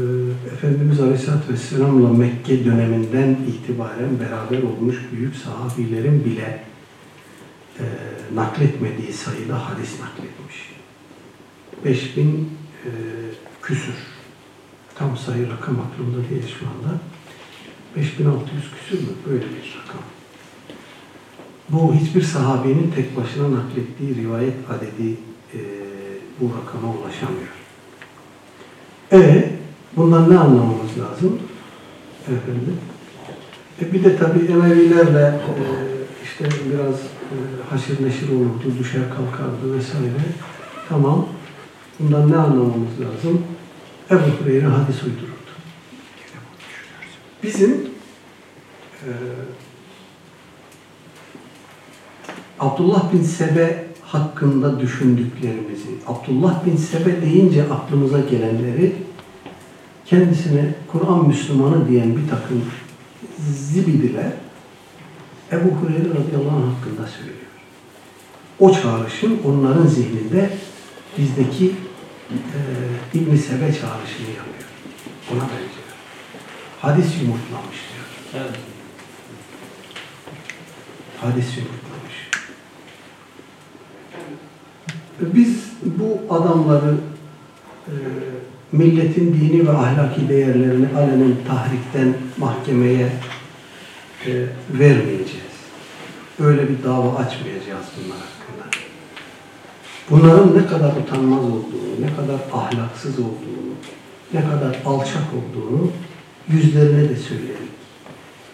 Efendimiz 0.55 1.01
Aleyhisselatü 1.01 1.53
Vesselam'la 1.53 2.09
Mekke 2.09 2.65
döneminden 2.65 3.37
itibaren 3.49 4.21
beraber 4.21 4.63
olmuş 4.63 4.97
büyük 5.13 5.37
sahabilerin 5.37 6.25
bile 6.25 6.65
e, 7.79 7.85
nakletmediği 8.35 9.13
sayıda 9.13 9.71
hadis 9.71 10.01
nakletmiş. 10.01 10.71
5000 11.85 12.25
e, 12.85 12.91
küsür. 13.63 13.95
Tam 14.95 15.17
sayı 15.17 15.51
rakam 15.51 15.77
aklımda 15.81 16.31
değil 16.31 16.55
şu 16.61 16.67
anda. 16.67 16.99
5600 17.97 18.63
küsür 18.75 19.03
mü? 19.03 19.13
Böyle 19.27 19.45
bir 19.45 19.79
rakam. 19.83 20.03
Bu 21.69 21.95
hiçbir 21.95 22.23
sahabenin 22.23 22.93
tek 22.95 23.17
başına 23.17 23.53
naklettiği 23.53 24.15
rivayet 24.15 24.55
adedi 24.71 25.17
e, 25.55 25.59
bu 26.41 26.51
rakama 26.57 26.89
ulaşamıyor. 26.89 27.55
E 29.13 29.54
bundan 29.97 30.31
ne 30.31 30.39
anlamamız 30.39 30.99
lazım? 30.99 31.39
Efendim. 32.23 32.77
E 33.83 33.93
bir 33.93 34.05
de 34.05 34.17
tabii 34.17 34.53
Emevilerle 34.53 35.41
e, 35.49 35.65
işte 36.25 36.45
biraz 36.45 36.95
e, 36.95 37.37
haşir 37.71 38.05
neşir 38.05 38.29
olurdu, 38.29 38.79
düşer 38.79 39.03
kalkardı 39.09 39.77
vesaire. 39.77 40.25
Tamam. 40.89 41.27
Bundan 42.01 42.31
ne 42.31 42.37
anlamamız 42.37 43.01
lazım? 43.01 43.43
Ebu 44.11 44.21
Hureyre 44.21 44.67
hadis 44.67 45.03
uydururdu. 45.03 45.35
Bizim 47.43 47.71
e, 49.03 49.11
Abdullah 52.61 53.13
bin 53.13 53.23
Sebe 53.23 53.87
hakkında 54.03 54.81
düşündüklerimizi, 54.81 55.89
Abdullah 56.07 56.67
bin 56.67 56.77
Sebe 56.77 57.23
deyince 57.23 57.63
aklımıza 57.63 58.21
gelenleri 58.21 58.93
kendisine 60.07 60.75
Kur'an 60.93 61.29
Müslümanı 61.29 61.89
diyen 61.89 62.17
bir 62.17 62.29
takım 62.29 62.65
zibidiler 63.51 64.33
Ebu 65.53 65.71
Hureyre 65.71 66.09
radıyallahu 66.09 66.57
anh 66.57 66.77
hakkında 66.77 67.07
söylüyor. 67.07 67.37
O 68.61 68.73
çağrışım 68.73 69.39
onların 69.45 69.87
zihninde 69.87 70.51
bizdeki 71.19 71.73
e, 72.31 73.19
İbn-i 73.19 73.39
Sebe 73.39 73.67
çağrışımı 73.67 74.29
yapıyor. 74.29 74.69
Ona 75.33 75.41
benziyor. 75.41 75.85
Hadis 76.81 77.07
yumurtlamış 77.23 77.77
diyor. 77.93 78.45
Evet. 78.45 78.61
Hadis 81.21 81.57
yumurtlamış. 81.57 82.31
Biz 85.21 85.65
bu 85.83 86.35
adamları 86.35 86.95
e, 87.89 87.95
milletin 88.75 89.35
dini 89.35 89.67
ve 89.67 89.71
ahlaki 89.71 90.29
değerlerini 90.29 90.87
alenen 90.97 91.35
tahrikten 91.49 92.15
mahkemeye 92.37 93.13
e, 94.27 94.31
vermeyeceğiz. 94.71 95.55
Öyle 96.41 96.69
bir 96.69 96.85
dava 96.85 97.17
açmayacağız 97.17 97.87
bunlar 97.97 98.19
hakkında. 98.19 98.85
Bunların 100.11 100.59
ne 100.59 100.67
kadar 100.67 100.97
utanmaz 100.97 101.45
olduğunu, 101.45 102.01
ne 102.01 102.17
kadar 102.17 102.41
ahlaksız 102.53 103.19
olduğunu, 103.19 103.75
ne 104.33 104.41
kadar 104.41 104.77
alçak 104.87 105.25
olduğunu 105.35 105.91
yüzlerine 106.49 107.09
de 107.09 107.17
söyledik. 107.17 107.75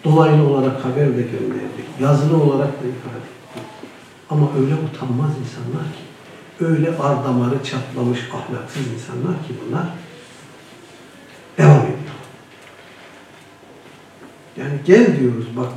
Dolaylı 0.03 0.43
olarak 0.43 0.85
haber 0.85 1.07
de 1.07 1.21
gönderdik. 1.21 1.85
Yazılı 2.01 2.43
olarak 2.43 2.67
da 2.67 2.87
ifade 2.87 3.17
ettik. 3.17 3.63
Ama 4.29 4.47
öyle 4.57 4.73
utanmaz 4.73 5.31
insanlar 5.43 5.83
ki, 5.83 6.03
öyle 6.65 6.97
ar 6.97 7.23
damarı 7.23 7.63
çatlamış 7.63 8.19
ahlaksız 8.33 8.83
insanlar 8.93 9.33
ki 9.47 9.53
bunlar 9.65 9.85
devam 11.57 11.81
ediyor. 11.81 11.97
Yani 14.61 14.73
gel 14.85 15.19
diyoruz 15.19 15.45
bak 15.57 15.69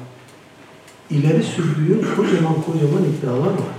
ileri 1.10 1.42
sürdüğün 1.42 2.04
kocaman 2.16 2.54
kocaman 2.54 3.04
iddialar 3.04 3.52
var. 3.52 3.74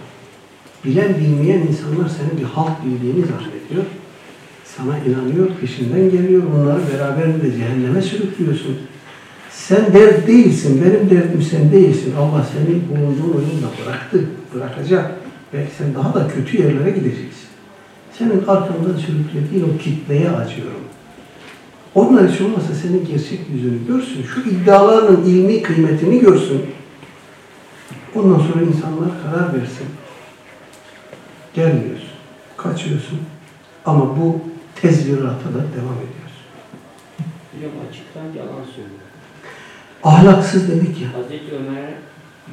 Bilen 0.86 1.16
bilmeyen 1.20 1.60
insanlar 1.60 2.10
senin 2.10 2.38
bir 2.38 2.44
halk 2.44 2.86
bildiğini 2.86 3.26
zannediyor. 3.26 3.86
Sana 4.66 5.00
inanıyor, 5.00 5.48
peşinden 5.62 6.12
geliyor. 6.12 6.44
Bunları 6.54 6.80
beraberinde 6.94 7.58
cehenneme 7.58 8.02
sürüklüyorsun. 8.02 8.78
Sen 9.52 9.94
dert 9.94 10.28
değilsin, 10.28 10.82
benim 10.86 11.10
derdim 11.10 11.42
sen 11.42 11.72
değilsin. 11.72 12.14
Allah 12.20 12.48
seni 12.54 12.90
bulunduğun 12.90 13.38
oyunda 13.38 13.68
bıraktı, 13.86 14.26
bırakacak. 14.56 15.12
Belki 15.54 15.72
sen 15.78 15.96
daha 15.96 16.14
da 16.14 16.28
kötü 16.28 16.58
yerlere 16.58 16.90
gideceksin. 16.92 17.46
Senin 18.18 18.40
arkandan 18.40 18.98
sürüklediğin 18.98 19.66
o 19.74 19.78
kitleye 19.78 20.30
acıyorum. 20.30 20.85
Onlar 21.96 22.32
hiç 22.32 22.42
olmasa 22.42 22.74
senin 22.74 23.06
gerçek 23.06 23.40
yüzünü 23.54 23.88
görsün. 23.88 24.24
Şu 24.24 24.50
iddialarının 24.50 25.26
ilmi 25.26 25.62
kıymetini 25.62 26.20
görsün. 26.20 26.62
Ondan 28.16 28.40
sonra 28.40 28.66
insanlar 28.66 29.10
karar 29.24 29.54
versin. 29.54 29.88
Gelmiyorsun. 31.54 32.10
Kaçıyorsun. 32.58 33.20
Ama 33.86 34.18
bu 34.18 34.42
tezvirata 34.76 35.50
da 35.50 35.60
devam 35.76 35.98
ediyorsun. 36.06 36.46
Hocam 37.56 37.72
açıktan 37.90 38.24
yalan 38.24 38.66
söylüyor. 38.66 39.06
Ahlaksız 40.04 40.70
dedik 40.70 41.02
ya. 41.02 41.14
Hazreti 41.14 41.56
Ömer 41.56 41.94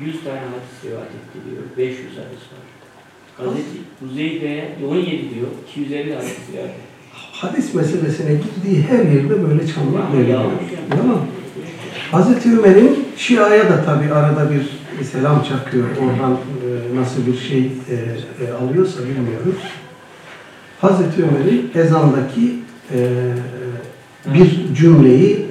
100 0.01 0.24
tane 0.24 0.40
hadis 0.40 0.84
rivayet 0.84 1.11
etti 1.11 1.38
diyor. 1.51 1.62
500 1.76 2.11
hadis 2.11 2.20
var. 2.53 2.64
Hazreti 3.36 3.78
Uzeybe'ye 4.05 4.76
17 4.90 5.34
diyor. 5.34 5.49
250 5.68 6.14
hadis 6.14 6.36
rivayet 6.53 6.70
etti. 6.70 6.91
Hadis 7.43 7.74
meselesine 7.74 8.34
gittiği 8.34 8.82
her 8.82 8.99
yerde 8.99 9.30
böyle 9.30 9.62
Ama 9.80 10.18
veriyor. 10.18 10.45
mi? 10.45 11.18
Hazreti 12.12 12.59
Ömer'in 12.59 13.09
Şia'ya 13.16 13.70
da 13.70 13.84
tabi 13.84 14.12
arada 14.12 14.51
bir 14.51 15.05
selam 15.05 15.43
çakıyor. 15.43 15.84
Oradan 15.97 16.32
e, 16.32 16.97
nasıl 17.01 17.26
bir 17.26 17.38
şey 17.38 17.59
e, 17.61 17.95
e, 18.45 18.53
alıyorsa 18.53 19.01
bilmiyoruz. 19.01 19.62
Hazreti 20.80 21.22
Ömer'in 21.22 21.70
ezandaki 21.74 22.59
bir 24.34 24.74
cümleyi 24.74 25.47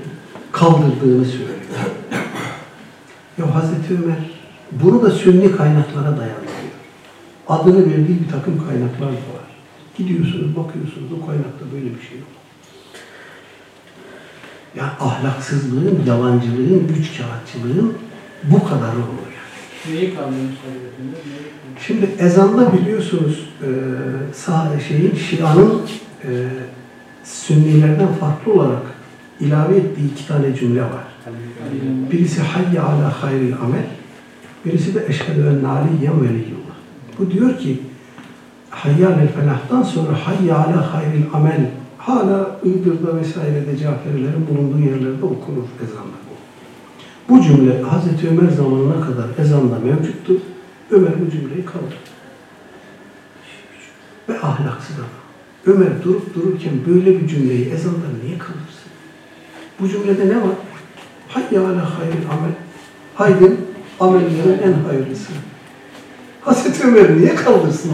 kaldırdığını 0.51 1.25
söylüyor. 1.25 1.49
Ya 3.37 3.55
Hazreti 3.55 4.03
Ömer 4.03 4.31
bunu 4.71 5.01
da 5.03 5.11
sünni 5.11 5.55
kaynaklara 5.55 6.17
dayandırıyor. 6.17 6.71
Adını 7.49 7.79
verdiği 7.79 8.19
bir 8.25 8.31
takım 8.31 8.67
kaynaklar 8.67 9.07
da 9.07 9.11
var. 9.33 9.40
Gidiyorsunuz, 9.97 10.55
bakıyorsunuz 10.55 11.11
o 11.21 11.25
kaynakta 11.25 11.65
böyle 11.73 11.85
bir 11.85 12.01
şey 12.01 12.17
yok. 12.17 12.27
Ya 14.75 14.83
ahlaksızlığın, 14.99 16.03
yalancılığın, 16.07 16.87
üç 16.99 17.17
kağıtçılığın 17.17 17.93
bu 18.43 18.63
kadar 18.63 18.93
olur 18.93 19.27
yani. 19.35 19.95
Neyi? 19.95 20.13
Şimdi 21.87 22.09
ezanda 22.19 22.73
biliyorsunuz 22.73 23.49
e, 23.61 23.69
sağ 24.33 24.79
şeyin 24.79 25.15
Şia'nın 25.15 25.81
e, 26.23 26.29
Sünnilerden 27.23 28.13
farklı 28.13 28.53
olarak 28.53 28.83
ilave 29.39 29.75
ettiği 29.75 30.11
iki 30.11 30.27
tane 30.27 30.55
cümle 30.55 30.81
var. 30.81 31.05
Birisi 32.11 32.41
hayye 32.41 32.81
ala 32.81 33.23
hayril 33.23 33.53
amel, 33.55 33.85
birisi 34.65 34.95
de 34.95 35.05
eşhedü 35.07 35.39
enne 35.39 35.67
aliyyen 35.67 36.21
veliyullah. 36.21 36.75
Bu 37.19 37.31
diyor 37.31 37.59
ki 37.59 37.79
hayye 38.83 39.07
alel 39.07 39.27
felahtan 39.27 39.83
sonra 39.83 40.27
hayye 40.27 40.53
ala 40.53 40.93
hayril 40.93 41.25
amel 41.33 41.71
hala 41.97 42.59
Iğdır'da 42.63 43.15
vesairede 43.19 43.77
Caferlerin 43.77 44.47
bulunduğu 44.49 44.79
yerlerde 44.79 45.25
okunur 45.25 45.67
ezanda 45.83 46.17
bu. 47.29 47.41
Cümle 47.43 47.81
Hazreti 47.81 48.29
Ömer 48.29 48.51
zamanına 48.51 49.01
kadar 49.05 49.45
ezanda 49.45 49.79
mevcuttu. 49.79 50.33
Ömer 50.91 51.11
bu 51.21 51.31
cümleyi 51.31 51.65
kaldırdı. 51.65 52.11
Ve 54.29 54.39
ahlaksız 54.39 54.95
adam. 54.95 55.05
Ömer 55.65 56.03
durup 56.03 56.35
dururken 56.35 56.73
böyle 56.87 57.21
bir 57.21 57.27
cümleyi 57.27 57.69
ezanda 57.69 58.07
niye 58.23 58.37
kaldırsın? 58.37 58.91
Bu 59.79 59.89
cümlede 59.89 60.29
ne 60.29 60.35
var? 60.35 60.55
Hayya 61.27 61.61
ala 61.61 61.99
hayril 61.99 62.25
amel. 62.31 62.53
Haydin 63.15 63.59
amellerin 63.99 64.59
en 64.63 64.73
hayırlısı. 64.73 65.31
Hazreti 66.41 66.87
Ömer 66.87 67.17
niye 67.17 67.35
kaldırsın? 67.35 67.91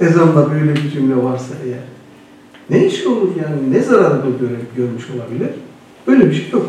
Ezanda 0.00 0.50
böyle 0.50 0.74
bir 0.74 0.90
cümle 0.90 1.22
varsa 1.24 1.54
eğer. 1.64 1.80
Ne 2.70 2.86
işi 2.86 3.08
olur 3.08 3.28
yani? 3.36 3.72
Ne 3.72 3.80
zararı 3.80 4.22
görmüş 4.76 5.04
olabilir? 5.10 5.50
Öyle 6.06 6.30
bir 6.30 6.34
şey 6.34 6.50
yok. 6.50 6.66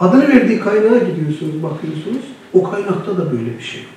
Adını 0.00 0.28
verdiği 0.28 0.60
kaynağa 0.60 0.98
gidiyorsunuz, 0.98 1.62
bakıyorsunuz. 1.62 2.24
O 2.52 2.70
kaynakta 2.70 3.18
da 3.18 3.32
böyle 3.32 3.58
bir 3.58 3.62
şey 3.62 3.82
yok. 3.82 3.90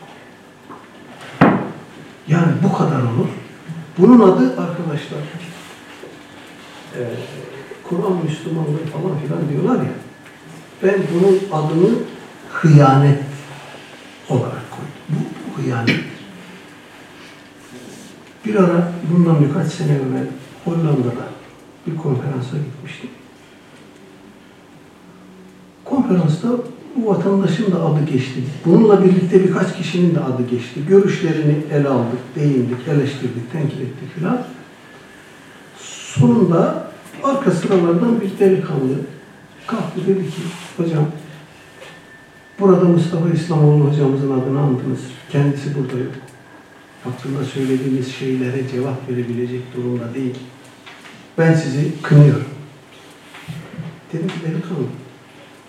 Yani 2.28 2.52
bu 2.64 2.78
kadar 2.78 3.00
olur. 3.00 3.28
Bunun 3.98 4.20
adı 4.20 4.44
arkadaşlar 4.62 5.20
eee 6.98 7.08
Kur'an 7.84 8.24
Müslümanlığı 8.24 8.86
falan 8.94 9.20
filan 9.20 9.50
diyorlar 9.50 9.84
ya. 9.84 9.92
Ben 10.84 10.96
bunun 11.14 11.40
adını 11.52 11.90
hıyanet 12.54 13.20
olarak 14.30 14.72
koydum. 14.72 14.94
Bu, 15.10 15.16
bu 15.20 15.64
hıyanettir. 15.64 16.13
Bir 18.46 18.56
ara 18.56 18.92
bundan 19.12 19.38
birkaç 19.44 19.74
sene 19.74 19.92
evvel 19.92 20.28
Hollanda'da 20.66 21.26
bir 21.88 21.98
konferansa 21.98 22.58
gitmiştim. 22.58 23.10
Konferansta 25.86 26.48
bu 26.96 27.10
vatandaşın 27.10 27.72
da 27.72 27.86
adı 27.86 28.06
geçti. 28.06 28.44
Bununla 28.66 29.04
birlikte 29.04 29.44
birkaç 29.44 29.78
kişinin 29.78 30.16
de 30.16 30.20
adı 30.20 30.48
geçti. 30.48 30.80
Görüşlerini 30.88 31.56
ele 31.72 31.88
aldık, 31.88 32.20
değindik, 32.36 32.88
eleştirdik, 32.88 33.52
tenkit 33.52 33.82
ettik 33.82 34.16
filan. 34.16 34.44
Sonunda 35.78 36.88
arka 37.24 37.52
sıralardan 37.52 38.22
bir 38.22 38.40
delikanlı 38.40 38.96
kalktı 39.68 40.08
dedi 40.08 40.30
ki, 40.30 40.42
hocam 40.78 41.06
burada 42.60 42.86
Mustafa 42.86 43.30
İslamoğlu 43.30 43.90
hocamızın 43.90 44.42
adını 44.42 44.60
andınız. 44.60 45.00
Kendisi 45.32 45.76
burada 45.76 45.98
yok. 46.04 46.14
Hakkında 47.04 47.44
söylediğiniz 47.44 48.16
şeylere 48.16 48.68
cevap 48.72 49.10
verebilecek 49.10 49.76
durumda 49.76 50.14
değil. 50.14 50.36
Ben 51.38 51.54
sizi 51.54 52.02
kınıyorum. 52.02 52.46
Dedim 54.14 54.28
ki 54.28 54.34
delikanlı, 54.42 54.88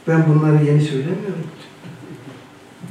ben 0.08 0.24
bunları 0.28 0.64
yeni 0.64 0.80
söylemiyorum. 0.80 1.44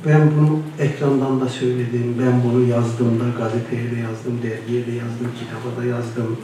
Ben 0.05 0.31
bunu 0.37 0.59
ekrandan 0.79 1.41
da 1.41 1.49
söyledim, 1.49 2.15
ben 2.19 2.43
bunu 2.43 2.67
yazdım 2.67 3.19
da, 3.19 3.23
gazeteye 3.37 3.91
de 3.91 3.95
yazdım, 3.95 4.39
dergiye 4.43 4.87
de 4.87 4.91
yazdım, 4.91 5.31
kitaba 5.39 5.81
da 5.81 5.85
yazdım. 5.85 6.37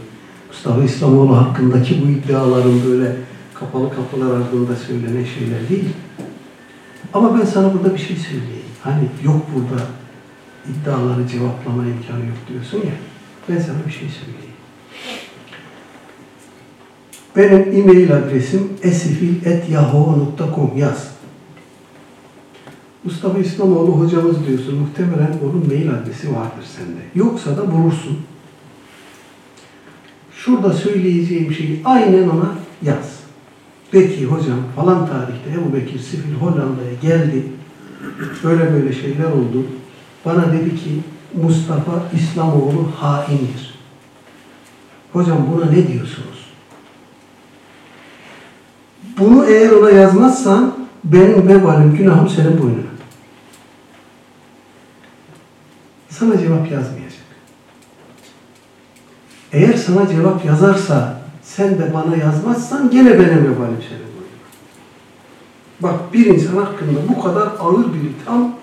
Mustafa 0.48 0.84
İslamoğlu 0.84 1.38
hakkındaki 1.38 2.02
bu 2.02 2.10
iddiaların 2.10 2.86
böyle 2.88 3.16
kapalı 3.54 3.90
kapılar 3.96 4.36
ardında 4.36 4.76
söylenen 4.76 5.26
şeyler 5.26 5.70
değil. 5.70 5.90
Ama 7.14 7.40
ben 7.40 7.46
sana 7.46 7.74
burada 7.74 7.94
bir 7.94 8.00
şey 8.00 8.16
söyleyeyim. 8.16 8.70
Hani 8.84 9.04
yok 9.24 9.46
burada 9.56 9.82
iddiaları 10.68 11.28
cevaplama 11.28 11.86
imkanı 11.86 12.26
yok 12.26 12.38
diyorsun 12.50 12.78
ya. 12.78 12.94
Ben 13.50 13.58
sana 13.58 13.78
bir 13.88 13.92
şey 13.92 14.10
söyleyeyim. 14.10 14.50
Benim 17.36 17.82
e-mail 17.82 18.14
adresim 18.14 18.70
esifil.yahoo.com 18.84 20.78
yaz. 20.78 21.12
Mustafa 23.04 23.40
İslamoğlu 23.40 23.92
hocamız 23.92 24.48
diyorsun. 24.48 24.76
Muhtemelen 24.76 25.34
onun 25.44 25.68
mail 25.68 25.90
adresi 25.94 26.36
vardır 26.36 26.66
sende. 26.78 27.00
Yoksa 27.16 27.58
da 27.58 27.72
bulursun. 27.72 28.18
Şurada 30.36 30.74
söyleyeceğim 30.74 31.54
şeyi 31.54 31.82
aynen 31.86 32.30
ona 32.30 32.56
yaz. 32.82 33.20
Peki 33.92 34.26
hocam 34.26 34.60
falan 34.76 35.08
tarihte 35.08 35.50
Ebu 35.52 35.76
Bekir 35.76 36.00
Sifil 36.00 36.34
Hollanda'ya 36.34 36.94
geldi. 37.02 37.44
Böyle 38.44 38.74
böyle 38.74 38.94
şeyler 38.94 39.26
oldu. 39.26 39.66
Bana 40.26 40.54
dedi 40.54 40.76
ki 40.76 41.02
Mustafa 41.44 41.92
İslamoğlu 42.16 42.92
haindir. 43.00 43.80
Hocam 45.14 45.38
buna 45.52 45.66
ne 45.66 45.88
diyorsunuz? 45.88 46.50
Bunu 49.20 49.46
eğer 49.46 49.72
ona 49.72 49.90
yazmazsan 49.90 50.74
benim 51.04 51.48
vebalim, 51.48 51.96
günahım 51.96 52.30
senin 52.30 52.62
boynuna. 52.62 52.90
Sana 56.10 56.38
cevap 56.38 56.72
yazmayacak. 56.72 57.20
Eğer 59.52 59.74
sana 59.74 60.08
cevap 60.08 60.46
yazarsa 60.46 61.22
sen 61.44 61.80
de 61.80 61.94
bana 61.94 62.16
yazmazsan 62.16 62.90
gene 62.90 63.14
benim 63.14 63.44
vebalim 63.44 63.84
senin 63.90 64.10
boynuna. 64.16 64.40
Bak 65.80 66.14
bir 66.14 66.26
insan 66.26 66.58
hakkında 66.58 67.00
bu 67.10 67.24
kadar 67.24 67.48
ağır 67.60 67.94
bir 67.94 68.10
itham 68.10 68.59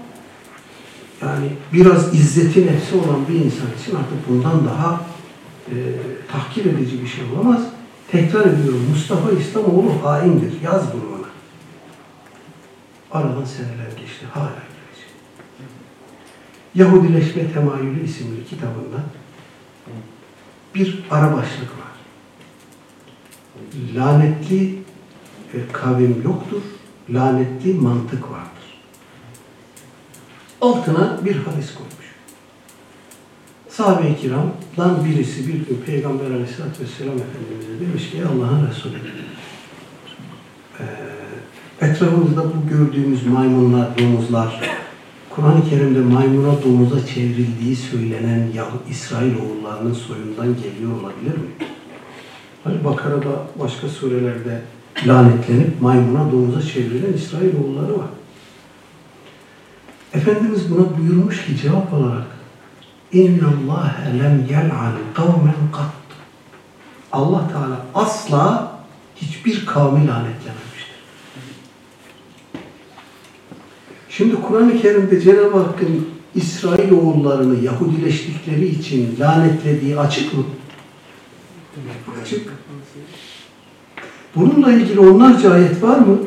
yani 1.22 1.48
biraz 1.72 2.14
izzeti 2.14 2.66
nefsi 2.66 2.94
olan 2.96 3.28
bir 3.28 3.34
insan 3.34 3.66
için 3.82 3.96
artık 3.96 4.28
bundan 4.28 4.66
daha 4.66 5.00
e, 5.70 5.74
tahkir 6.32 6.64
edici 6.64 7.02
bir 7.02 7.06
şey 7.06 7.24
olamaz. 7.34 7.62
Tekrar 8.10 8.40
ediyorum 8.40 8.86
Mustafa 8.90 9.30
İslamoğlu 9.30 10.04
haindir. 10.04 10.60
Yaz 10.62 10.82
bunu 10.92 11.12
bana. 11.12 11.26
Aradan 13.10 13.44
seneler 13.44 13.90
geçti. 14.00 14.26
Hala 14.32 14.44
gelecek. 14.48 15.10
Yahudileşme 16.74 17.52
Temayülü 17.52 18.04
isimli 18.04 18.44
kitabında 18.44 18.96
bir 20.74 21.04
ara 21.10 21.36
başlık 21.36 21.70
var. 21.70 21.86
Lanetli 23.94 24.78
e, 25.54 25.58
kavim 25.72 26.22
yoktur. 26.24 26.62
Lanetli 27.10 27.74
mantık 27.74 28.30
vardır. 28.30 28.55
Altına 30.60 31.18
bir 31.24 31.36
hadis 31.36 31.74
koymuş. 31.74 32.06
Sahabe-i 33.68 34.16
kiramdan 34.20 35.04
birisi 35.04 35.48
bir 35.48 35.52
gün 35.52 35.82
Peygamber 35.86 36.24
aleyhissalatü 36.24 36.82
vesselam 36.82 37.14
Efendimiz'e 37.14 37.86
demiş 37.86 38.10
ki 38.10 38.16
"Ey 38.16 38.22
Allah'ın 38.22 38.68
Resulü 38.70 38.96
etrafımızda 41.80 42.44
bu 42.44 42.68
gördüğümüz 42.70 43.26
maymunlar, 43.26 43.98
domuzlar 43.98 44.60
Kur'an-ı 45.30 45.68
Kerim'de 45.70 46.00
maymuna 46.00 46.62
domuza 46.64 47.06
çevrildiği 47.06 47.76
söylenen 47.76 48.48
Yahu 48.54 48.78
İsrail 48.90 49.34
oğullarının 49.36 49.94
soyundan 49.94 50.46
geliyor 50.46 50.92
olabilir 51.00 51.38
mi? 51.38 51.50
Hani 52.64 52.84
Bakara'da 52.84 53.46
başka 53.58 53.88
surelerde 53.88 54.62
lanetlenip 55.06 55.82
maymuna 55.82 56.32
domuza 56.32 56.62
çevrilen 56.62 57.12
İsrail 57.12 57.56
oğulları 57.56 57.98
var. 57.98 58.08
Efendimiz 60.15 60.71
buna 60.71 60.97
buyurmuş 60.97 61.45
ki 61.45 61.57
cevap 61.57 61.93
olarak 61.93 62.27
اِنَّ 63.13 63.39
اللّٰهَ 63.39 63.91
لَمْ 64.21 64.47
يَلْعَنْ 64.47 64.95
قَوْمًا 65.15 65.53
قَطْ 65.73 66.01
Allah 67.11 67.47
Teala 67.51 67.85
asla 67.95 68.75
hiçbir 69.15 69.65
kavmi 69.65 70.07
lanetlememiştir. 70.07 70.95
Şimdi 74.09 74.35
Kur'an-ı 74.35 74.81
Kerim'de 74.81 75.21
Cenab-ı 75.21 75.57
Hakk'ın 75.57 76.07
İsrail 76.35 76.91
oğullarını 76.91 77.65
Yahudileştikleri 77.65 78.67
için 78.67 79.15
lanetlediği 79.19 79.99
açık 79.99 80.33
mı? 80.33 80.43
Açık. 82.21 82.53
Bununla 84.35 84.71
ilgili 84.71 84.99
onlarca 84.99 85.51
ayet 85.51 85.83
var 85.83 85.97
mı? 85.97 86.17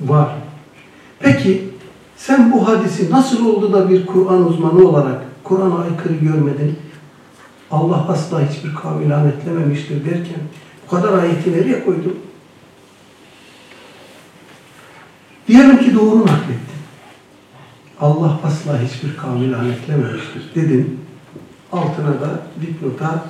Var. 0.00 0.34
Peki 1.20 1.68
sen 2.17 2.51
bu 2.51 2.67
hadisi 2.67 3.11
nasıl 3.11 3.45
oldu 3.45 3.73
da 3.73 3.89
bir 3.89 4.05
Kur'an 4.05 4.47
uzmanı 4.47 4.87
olarak 4.87 5.21
Kur'an'a 5.43 5.79
aykırı 5.79 6.13
görmedin? 6.13 6.79
Allah 7.71 8.05
asla 8.09 8.49
hiçbir 8.49 8.75
kavmi 8.75 9.09
lanetlememiştir 9.09 10.05
derken 10.05 10.39
bu 10.85 10.95
kadar 10.95 11.13
ayeti 11.13 11.53
nereye 11.53 11.85
koydun? 11.85 12.17
Diyelim 15.47 15.77
ki 15.77 15.95
doğru 15.95 16.21
naklettin. 16.21 16.73
Allah 18.01 18.39
asla 18.43 18.81
hiçbir 18.81 19.17
kavmi 19.17 19.51
lanetlememiştir 19.51 20.55
dedin. 20.55 20.99
Altına 21.71 22.21
da 22.21 22.41
dipnota 22.61 23.25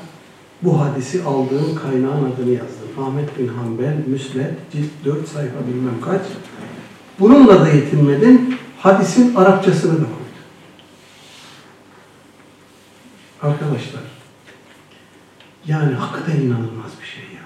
bu 0.61 0.81
hadisi 0.81 1.23
aldığın 1.23 1.75
kaynağın 1.75 2.31
adını 2.31 2.49
yazdın. 2.49 3.03
Ahmet 3.03 3.39
bin 3.39 3.47
Hanbel, 3.47 3.97
Müsned, 4.07 4.53
cilt 4.71 4.89
4 5.05 5.27
sayfa 5.27 5.67
bilmem 5.67 6.01
kaç. 6.05 6.21
Bununla 7.19 7.61
da 7.61 7.67
yetinmedin. 7.69 8.55
Hadisin 8.83 9.35
Arapçasını 9.35 9.91
da 9.91 9.95
koydun. 9.95 10.13
Arkadaşlar, 13.41 14.01
yani 15.67 15.93
hakikaten 15.93 16.41
inanılmaz 16.41 16.91
bir 17.01 17.07
şey 17.07 17.23
ya. 17.23 17.41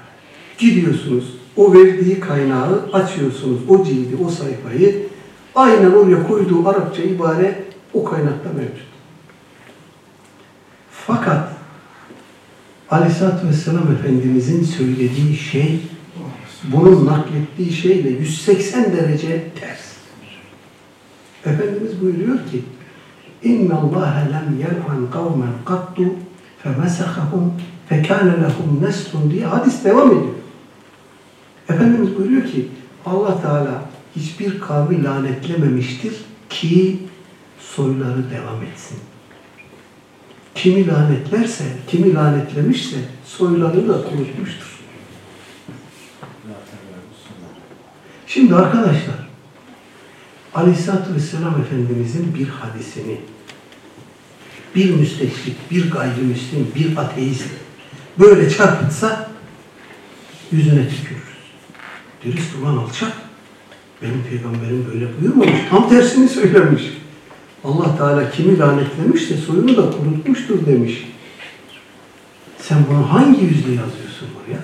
Gidiyorsunuz, 0.57 1.33
o 1.55 1.73
verdiği 1.73 2.19
kaynağı 2.19 2.89
açıyorsunuz, 2.93 3.59
o 3.69 3.83
cildi, 3.83 4.23
o 4.23 4.29
sayfayı, 4.29 5.07
aynen 5.55 5.91
oraya 5.91 6.27
koyduğu 6.27 6.69
Arapça 6.69 7.01
ibare 7.01 7.63
o 7.93 8.03
kaynakta 8.03 8.49
mevcut. 8.53 8.87
Fakat 10.91 11.49
Aleyhisselatü 12.89 13.47
Vesselam 13.47 13.91
Efendimizin 13.91 14.63
söylediği 14.63 15.37
şey, 15.37 15.79
bunun 16.63 17.05
naklettiği 17.05 17.73
şeyle 17.73 18.09
180 18.09 18.97
derece 18.97 19.49
ters. 19.59 19.86
Efendimiz 21.46 22.00
buyuruyor 22.00 22.36
ki, 22.36 22.62
اِنَّ 23.44 23.68
اللّٰهَ 23.82 24.14
لَمْ 24.34 24.48
يَلْعَنْ 24.64 25.00
قَوْمًا 25.16 25.50
قَطُّ 25.66 25.96
فَمَسَخَهُمْ 26.62 27.44
فَكَانَ 27.90 28.28
لَهُمْ 28.42 28.68
نَسْلٌ 28.84 29.30
diye 29.30 29.46
hadis 29.46 29.84
devam 29.84 30.08
ediyor. 30.08 30.34
Efendimiz 31.68 32.18
buyuruyor 32.18 32.46
ki, 32.46 32.68
Allah 33.06 33.42
Teala 33.42 33.82
hiçbir 34.16 34.60
kavmi 34.60 35.04
lanetlememiştir 35.04 36.14
ki 36.50 36.98
soyları 37.60 38.30
devam 38.30 38.62
etsin. 38.72 38.98
Kimi 40.54 40.86
lanetlerse, 40.86 41.64
kimi 41.86 42.14
lanetlemişse 42.14 42.96
soyları 43.24 43.88
da 43.88 43.92
kurutmuştur. 43.92 44.78
Şimdi 48.26 48.54
arkadaşlar, 48.54 49.25
Aleyhisselatü 50.57 51.15
Vesselam 51.15 51.61
Efendimizin 51.61 52.35
bir 52.35 52.47
hadisini 52.47 53.17
bir 54.75 54.91
müsteşrik, 54.91 55.71
bir 55.71 55.91
gayrimüslim, 55.91 56.71
bir 56.75 56.97
ateist 56.97 57.49
böyle 58.19 58.49
çarpıtsa 58.49 59.29
yüzüne 60.51 60.89
tükürürüz. 60.89 61.21
Dürüst 62.25 62.55
ulan 62.55 62.77
alçak. 62.77 63.11
Benim 64.01 64.23
peygamberim 64.29 64.85
böyle 64.93 65.21
buyurmamış. 65.21 65.69
Tam 65.69 65.89
tersini 65.89 66.29
söylemiş. 66.29 66.83
Allah 67.63 67.97
Teala 67.97 68.31
kimi 68.31 68.59
lanetlemişse 68.59 69.37
soyunu 69.37 69.77
da 69.77 69.91
kurutmuştur 69.91 70.65
demiş. 70.65 71.07
Sen 72.59 72.77
bunu 72.89 73.13
hangi 73.13 73.41
yüzle 73.43 73.71
yazıyorsun 73.71 74.27
buraya? 74.35 74.59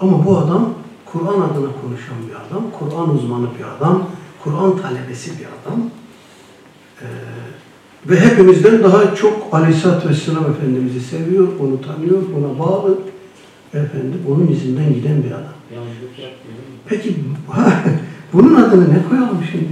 Ama 0.00 0.26
bu 0.26 0.38
adam 0.38 0.74
Kur'an 1.14 1.40
adına 1.40 1.70
konuşan 1.82 2.16
bir 2.28 2.34
adam, 2.34 2.64
Kur'an 2.78 3.14
uzmanı 3.14 3.46
bir 3.58 3.64
adam, 3.76 4.08
Kur'an 4.44 4.78
talebesi 4.82 5.30
bir 5.38 5.44
adam. 5.44 5.80
Ee, 7.00 7.06
ve 8.10 8.20
hepimizden 8.20 8.82
daha 8.82 9.14
çok 9.14 9.54
Aleyhisselatü 9.54 10.08
Vesselam 10.08 10.50
Efendimiz'i 10.50 11.00
seviyor, 11.00 11.48
onu 11.60 11.80
tanıyor, 11.80 12.22
ona 12.38 12.58
bağlı. 12.58 12.98
Efendim, 13.74 14.22
onun 14.28 14.46
izinden 14.46 14.94
giden 14.94 15.22
bir 15.22 15.30
adam. 15.30 15.54
Peki 16.86 17.16
bunun 18.32 18.54
adını 18.54 18.94
ne 18.94 19.08
koyalım 19.08 19.38
şimdi? 19.52 19.68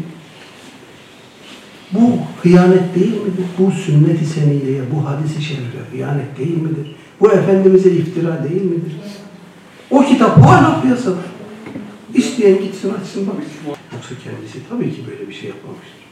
Bu 1.93 2.01
hıyanet 2.43 2.95
değil 2.95 3.13
midir? 3.13 3.45
Bu 3.59 3.71
sünnet-i 3.71 4.27
seniyeye, 4.27 4.83
bu 4.95 5.09
hadis-i 5.09 5.43
şerife 5.43 5.79
hıyanet 5.93 6.39
değil 6.39 6.57
midir? 6.57 6.97
Bu 7.21 7.33
Efendimiz'e 7.33 7.91
iftira 7.91 8.45
değil 8.51 8.63
midir? 8.63 8.93
O 9.91 10.01
kitap 10.01 10.47
hala 10.47 10.83
piyasada. 10.83 11.17
İsteyen 12.15 12.59
gitsin 12.59 12.95
açsın 12.95 13.27
bak. 13.27 13.37
Yoksa 13.93 14.15
kendisi 14.25 14.59
tabii 14.69 14.95
ki 14.95 15.01
böyle 15.11 15.29
bir 15.29 15.35
şey 15.35 15.49
yapmamıştır. 15.49 16.03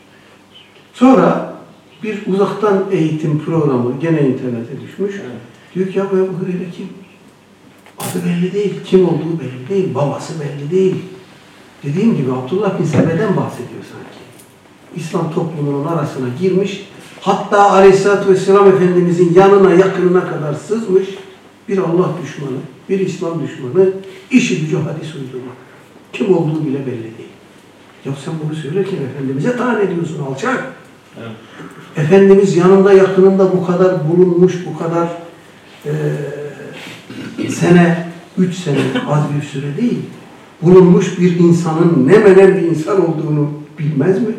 Sonra 0.94 1.54
bir 2.02 2.26
uzaktan 2.26 2.84
eğitim 2.92 3.44
programı 3.44 4.00
gene 4.00 4.20
internete 4.20 4.80
düşmüş. 4.80 5.14
Evet. 5.14 5.40
Diyor 5.74 5.88
ki 5.88 5.98
ya 5.98 6.06
bu 6.12 6.16
Ebu 6.16 6.34
kim? 6.76 6.88
Adı 7.98 8.24
belli 8.26 8.52
değil, 8.52 8.74
kim 8.84 9.08
olduğu 9.08 9.40
belli 9.40 9.68
değil, 9.68 9.94
babası 9.94 10.32
belli 10.40 10.70
değil. 10.70 10.96
Dediğim 11.84 12.16
gibi 12.16 12.32
Abdullah 12.32 12.78
bin 12.78 12.84
Sebe'den 12.84 13.36
bahsediyor 13.36 13.84
sanki. 13.92 14.20
İslam 14.96 15.34
toplumunun 15.34 15.86
arasına 15.86 16.26
girmiş, 16.40 16.88
hatta 17.20 17.70
Aleyhisselatü 17.70 18.30
Vesselam 18.30 18.68
Efendimizin 18.68 19.34
yanına, 19.34 19.74
yakınına 19.74 20.28
kadar 20.28 20.54
sızmış 20.54 21.08
bir 21.68 21.78
Allah 21.78 22.10
düşmanı, 22.22 22.56
bir 22.88 23.00
İslam 23.00 23.42
düşmanı, 23.42 23.92
işi 24.30 24.60
gücü 24.60 24.76
hadis 24.76 25.14
uydurmak. 25.14 25.56
Kim 26.12 26.36
olduğu 26.36 26.66
bile 26.66 26.86
belli 26.86 27.02
değil. 27.02 27.30
Ya 28.04 28.12
sen 28.24 28.34
bunu 28.44 28.54
söylerken 28.54 28.96
Efendimiz'e 28.96 29.56
tahan 29.56 29.80
ediyorsun 29.80 30.22
alçak. 30.30 30.72
Evet. 31.20 31.30
Efendimiz 31.96 32.56
yanında 32.56 32.92
yakınında 32.92 33.52
bu 33.52 33.66
kadar 33.66 34.08
bulunmuş, 34.08 34.54
bu 34.66 34.78
kadar 34.78 35.08
eee, 35.86 37.50
sene, 37.50 38.06
üç 38.38 38.54
sene 38.54 38.78
az 39.10 39.22
bir 39.36 39.42
süre 39.46 39.76
değil. 39.76 39.98
Bulunmuş 40.62 41.18
bir 41.18 41.38
insanın 41.38 42.08
ne 42.08 42.18
menen 42.18 42.56
bir 42.56 42.62
insan 42.62 43.10
olduğunu 43.10 43.50
bilmez 43.78 44.22
mi? 44.22 44.34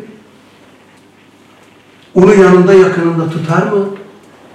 Onu 2.14 2.34
yanında 2.34 2.74
yakınında 2.74 3.30
tutar 3.30 3.72
mı? 3.72 3.84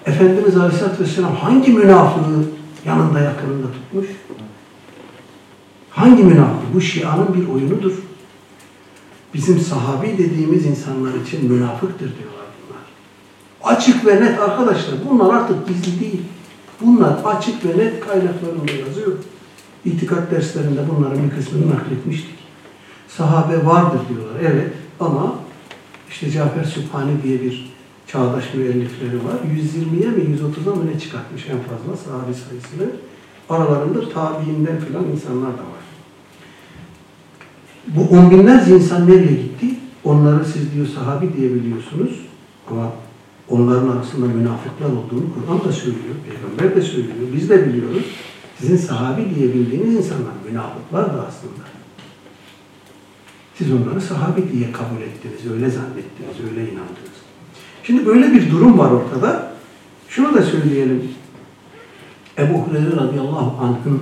Efendimiz 0.06 0.58
Aleyhisselatü 0.58 1.04
Vesselam 1.04 1.36
hangi 1.36 1.72
münafığı 1.72 2.44
yanında 2.86 3.20
yakınında 3.20 3.68
tutmuş? 3.72 4.06
Hangi 5.98 6.24
münafık? 6.24 6.74
Bu 6.74 6.82
Şia'nın 6.82 7.34
bir 7.34 7.48
oyunudur. 7.50 7.94
Bizim 9.34 9.60
sahabi 9.60 10.18
dediğimiz 10.18 10.66
insanlar 10.66 11.14
için 11.14 11.52
münafıktır 11.52 12.14
diyorlar 12.18 12.46
bunlar. 12.60 13.76
Açık 13.76 14.06
ve 14.06 14.22
net 14.22 14.40
arkadaşlar. 14.40 14.96
Bunlar 15.10 15.34
artık 15.36 15.68
gizli 15.68 16.00
değil. 16.00 16.22
Bunlar 16.82 17.18
açık 17.26 17.66
ve 17.66 17.78
net 17.78 18.00
kaynaklarında 18.00 18.72
yazıyor. 18.72 19.12
İtikat 19.86 20.32
derslerinde 20.32 20.82
bunların 20.90 21.24
bir 21.24 21.36
kısmını 21.36 21.76
nakletmiştik. 21.76 22.36
Sahabe 23.08 23.66
vardır 23.66 24.00
diyorlar. 24.10 24.42
Evet 24.42 24.74
ama 25.00 25.36
işte 26.10 26.32
Cafer 26.32 26.64
Sübhani 26.64 27.24
diye 27.24 27.42
bir 27.42 27.74
çağdaş 28.08 28.54
müellifleri 28.54 29.16
var. 29.16 29.36
120'ye 29.56 30.10
mi 30.10 30.24
130'a 30.24 30.76
mı 30.76 30.84
ne 30.94 31.00
çıkartmış 31.00 31.46
en 31.46 31.60
fazla 31.60 32.04
sahabi 32.04 32.34
sayısını. 32.34 32.92
Aralarında 33.50 34.10
tabiinden 34.10 34.80
filan 34.80 35.04
insanlar 35.04 35.54
da 35.54 35.62
var. 35.62 35.77
Bu 37.88 38.02
on 38.18 38.32
binlerce 38.32 38.76
insan 38.76 39.10
nereye 39.10 39.34
gitti? 39.34 39.66
Onları 40.04 40.46
siz 40.46 40.74
diyor 40.74 40.88
sahabi 40.88 41.34
diyebiliyorsunuz 41.38 42.12
ama 42.72 42.92
onların 43.50 43.90
arasında 43.90 44.26
münafıklar 44.26 44.90
olduğunu 44.90 45.26
Kur'an 45.34 45.64
da 45.64 45.72
söylüyor, 45.72 46.16
Peygamber 46.30 46.76
de 46.76 46.82
söylüyor, 46.82 47.28
biz 47.36 47.50
de 47.50 47.68
biliyoruz. 47.68 48.04
Sizin 48.60 48.78
sahabi 48.78 49.36
diyebildiğiniz 49.36 49.96
insanlar 49.96 50.34
münafıklar 50.50 51.06
da 51.06 51.28
aslında. 51.28 51.64
Siz 53.56 53.72
onları 53.72 54.02
sahabi 54.02 54.52
diye 54.52 54.72
kabul 54.72 55.02
ettiniz, 55.02 55.52
öyle 55.54 55.70
zannettiniz, 55.70 56.50
öyle 56.50 56.62
inandınız. 56.62 57.18
Şimdi 57.84 58.06
böyle 58.06 58.34
bir 58.34 58.52
durum 58.52 58.78
var 58.78 58.92
ortada. 58.92 59.52
Şunu 60.10 60.34
da 60.34 60.42
söyleyelim. 60.42 61.04
Ebu 62.38 62.54
Hureyre 62.54 62.92
radıyallahu 62.92 63.66
anh'ın 63.66 64.02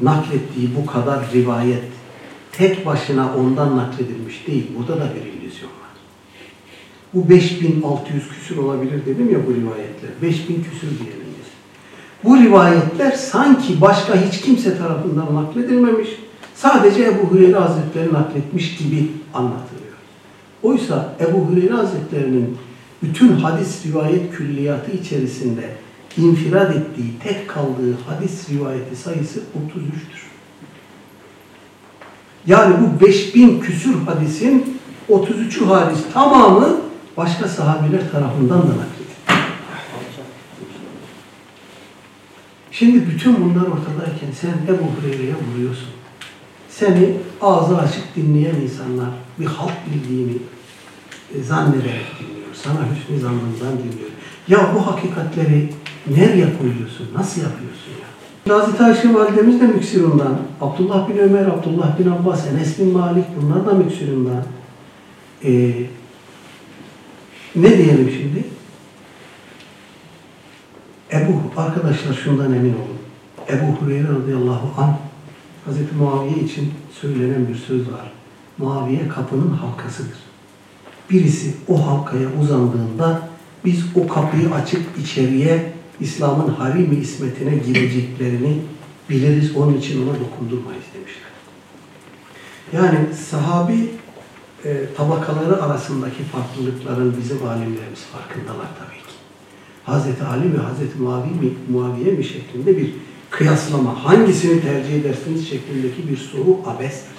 naklettiği 0.00 0.70
bu 0.76 0.86
kadar 0.86 1.32
rivayet 1.32 1.95
tek 2.58 2.86
başına 2.86 3.34
ondan 3.36 3.76
nakledilmiş 3.76 4.46
değil. 4.46 4.66
Burada 4.78 5.00
da 5.00 5.10
bir 5.14 5.32
illüzyon 5.32 5.68
var. 5.68 5.86
Bu 7.14 7.28
5600 7.28 8.28
küsür 8.28 8.56
olabilir 8.56 9.06
dedim 9.06 9.32
ya 9.32 9.46
bu 9.46 9.54
rivayetler. 9.54 10.10
5000 10.22 10.54
küsür 10.54 10.88
diyelim 10.98 11.26
biz. 11.38 11.46
Bu 12.24 12.36
rivayetler 12.36 13.12
sanki 13.12 13.80
başka 13.80 14.14
hiç 14.14 14.40
kimse 14.40 14.78
tarafından 14.78 15.34
nakledilmemiş. 15.34 16.08
Sadece 16.54 17.04
Ebu 17.04 17.22
Hureyre 17.22 17.56
Hazretleri 17.56 18.12
nakletmiş 18.12 18.76
gibi 18.76 19.10
anlatılıyor. 19.34 19.96
Oysa 20.62 21.14
Ebu 21.20 21.38
Hureyre 21.38 21.74
Hazretleri'nin 21.74 22.56
bütün 23.02 23.32
hadis 23.32 23.86
rivayet 23.86 24.32
külliyatı 24.32 24.90
içerisinde 24.90 25.70
infirad 26.16 26.74
ettiği, 26.74 27.18
tek 27.22 27.48
kaldığı 27.48 27.96
hadis 28.06 28.50
rivayeti 28.50 28.96
sayısı 28.96 29.38
33'tür. 29.38 30.25
Yani 32.46 32.74
bu 32.80 33.06
5000 33.06 33.60
küsür 33.60 33.94
hadisin 34.06 34.80
33'ü 35.10 35.64
hariç 35.64 35.98
tamamı 36.12 36.76
başka 37.16 37.48
sahabiler 37.48 38.10
tarafından 38.12 38.62
da 38.62 38.64
nakledildi. 38.64 39.06
Şimdi 42.70 43.06
bütün 43.06 43.44
bunlar 43.44 43.66
ortadayken 43.66 44.30
sen 44.40 44.74
Ebu 44.74 44.84
Hureyre'ye 44.84 45.34
vuruyorsun. 45.34 45.88
Seni 46.68 47.16
ağzı 47.40 47.78
açık 47.78 48.16
dinleyen 48.16 48.54
insanlar 48.54 49.08
bir 49.38 49.46
halk 49.46 49.74
bildiğini 49.94 50.36
e, 51.34 51.42
zannederek 51.42 52.06
dinliyor. 52.20 52.54
Sana 52.54 52.78
hüsnü 52.80 53.20
zannından 53.20 53.78
dinliyor. 53.78 54.10
Ya 54.48 54.74
bu 54.74 54.86
hakikatleri 54.86 55.72
nereye 56.06 56.58
koyuyorsun? 56.58 57.08
Nasıl 57.14 57.40
yapıyorsun 57.40 57.90
ya? 58.00 58.06
Hazreti 58.48 58.84
Ayşe 58.84 59.14
validemiz 59.14 59.60
de 59.60 59.66
müksirundan. 59.66 60.38
Abdullah 60.60 61.08
bin 61.08 61.18
Ömer, 61.18 61.46
Abdullah 61.46 61.98
bin 61.98 62.10
Abbas, 62.10 62.46
Enes 62.46 62.78
bin 62.78 62.92
Malik 62.92 63.24
bunlar 63.42 63.66
da 63.66 63.72
müksirundan. 63.72 64.44
Ee, 65.44 65.72
ne 67.56 67.78
diyelim 67.78 68.10
şimdi? 68.10 68.44
Ebu, 71.12 71.60
arkadaşlar 71.60 72.14
şundan 72.14 72.52
emin 72.52 72.74
olun. 72.74 72.98
Ebu 73.48 73.66
Hureyre 73.66 74.08
radıyallahu 74.08 74.82
anh 74.82 74.94
Hazreti 75.64 75.94
Muaviye 75.94 76.36
için 76.36 76.74
söylenen 77.00 77.48
bir 77.48 77.54
söz 77.54 77.80
var. 77.80 78.12
Muaviye 78.58 79.08
kapının 79.08 79.50
halkasıdır. 79.50 80.18
Birisi 81.10 81.54
o 81.68 81.86
halkaya 81.86 82.28
uzandığında 82.40 83.20
biz 83.64 83.84
o 83.94 84.08
kapıyı 84.08 84.50
açıp 84.54 84.82
içeriye 85.02 85.75
İslam'ın 86.00 86.48
harimi 86.48 86.96
ismetine 86.96 87.56
gireceklerini 87.56 88.58
biliriz. 89.10 89.56
Onun 89.56 89.78
için 89.78 90.02
ona 90.02 90.14
dokundurmayız 90.20 90.84
demişler. 90.94 91.30
Yani 92.72 93.14
sahabi 93.14 93.90
e, 94.64 94.84
tabakaları 94.96 95.62
arasındaki 95.62 96.22
farklılıkların 96.22 97.16
bizim 97.20 97.46
alimlerimiz 97.46 98.00
farkındalar 98.12 98.68
tabii 98.78 98.98
ki. 98.98 99.16
Hazreti 99.84 100.24
Ali 100.24 100.54
ve 100.54 100.58
Hazreti 100.58 100.98
Muaviye 100.98 101.34
mi, 101.34 101.50
Muaviye 101.70 102.12
mi 102.12 102.24
şeklinde 102.24 102.76
bir 102.76 102.90
kıyaslama, 103.30 104.04
hangisini 104.04 104.60
tercih 104.60 104.94
edersiniz 104.94 105.48
şeklindeki 105.48 106.08
bir 106.08 106.16
soru 106.16 106.58
abestir. 106.66 107.16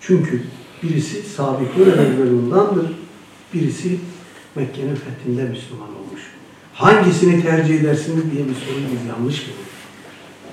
Çünkü 0.00 0.42
birisi 0.82 1.22
Sabikun 1.22 1.90
evvelundandır, 1.90 2.92
birisi 3.54 3.98
Mekke'nin 4.54 4.94
fethinde 4.94 5.44
Müslüman 5.44 5.88
olmuş. 5.88 6.03
Hangisini 6.74 7.42
tercih 7.42 7.80
edersiniz 7.80 8.32
diye 8.32 8.48
bir 8.48 8.54
soruyu 8.54 8.86
biz 8.92 9.08
yanlış 9.08 9.46
buluruz. 9.48 9.74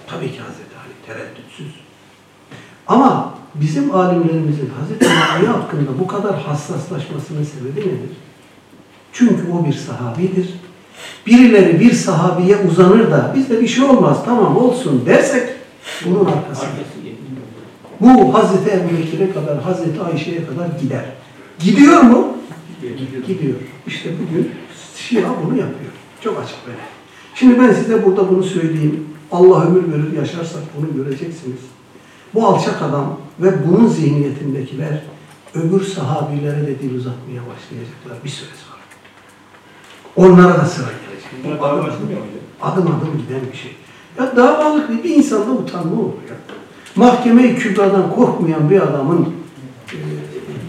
Tabii 0.07 0.31
ki 0.31 0.39
Hazreti 0.39 0.75
Ali, 0.83 0.93
tereddütsüz. 1.07 1.75
Ama 2.87 3.33
bizim 3.55 3.95
alimlerimizin 3.95 4.69
Hazreti 4.79 5.07
Ali 5.31 5.47
hakkında 5.47 5.99
bu 5.99 6.07
kadar 6.07 6.41
hassaslaşmasının 6.41 7.43
sebebi 7.43 7.79
nedir? 7.79 8.09
Çünkü 9.13 9.51
o 9.53 9.65
bir 9.65 9.73
sahabidir. 9.73 10.49
Birileri 11.27 11.79
bir 11.79 11.93
sahabiye 11.93 12.57
uzanır 12.57 13.11
da 13.11 13.33
bizde 13.35 13.61
bir 13.61 13.67
şey 13.67 13.83
olmaz 13.83 14.17
tamam 14.25 14.57
olsun 14.57 15.03
dersek 15.05 15.49
bunun 16.05 16.25
arkası. 16.25 16.65
Bu 17.99 18.33
Hazreti 18.33 18.69
Ebu 18.69 18.97
Bekir'e 18.97 19.33
kadar, 19.33 19.61
Hazreti 19.63 20.01
Ayşe'ye 20.01 20.45
kadar 20.45 20.67
gider. 20.81 21.05
Gidiyor 21.59 22.01
mu? 22.01 22.37
Gidiyor. 22.81 23.25
Gidiyor. 23.27 23.55
İşte 23.87 24.09
bugün 24.21 24.51
Şia 24.95 25.29
bunu 25.43 25.57
yapıyor. 25.57 25.91
Çok 26.23 26.39
açık 26.39 26.67
böyle. 26.67 26.77
Şimdi 27.35 27.59
ben 27.59 27.73
size 27.73 28.05
burada 28.05 28.29
bunu 28.29 28.43
söyleyeyim. 28.43 29.07
Allah 29.31 29.65
ömür 29.65 29.93
verir 29.93 30.17
yaşarsak 30.17 30.61
bunu 30.77 31.03
göreceksiniz. 31.03 31.59
Bu 32.33 32.47
alçak 32.47 32.81
adam 32.81 33.17
ve 33.39 33.67
bunun 33.67 33.87
zihniyetindekiler 33.87 35.01
öbür 35.55 35.85
sahabilere 35.85 36.67
de 36.67 36.79
dil 36.79 36.95
uzatmaya 36.95 37.41
başlayacaklar 37.41 38.23
bir 38.23 38.29
süre 38.29 38.49
sonra. 38.65 38.81
Onlara 40.15 40.57
da 40.57 40.65
sıra 40.65 40.87
gelecek. 40.87 41.59
Bu 41.61 41.65
adım, 41.65 41.85
adım 42.61 42.87
adım 42.87 43.23
giden 43.27 43.41
bir 43.51 43.57
şey. 43.57 43.75
Ya 44.19 44.35
davalık 44.35 44.89
bir, 44.89 45.03
bir 45.03 45.15
insanda 45.15 45.51
utanma 45.51 46.01
olur 46.01 46.13
ya. 46.29 46.35
Mahkeme-i 46.95 47.55
kübradan 47.55 48.15
korkmayan 48.15 48.69
bir 48.69 48.81
adamın 48.81 49.33
e, 49.91 49.97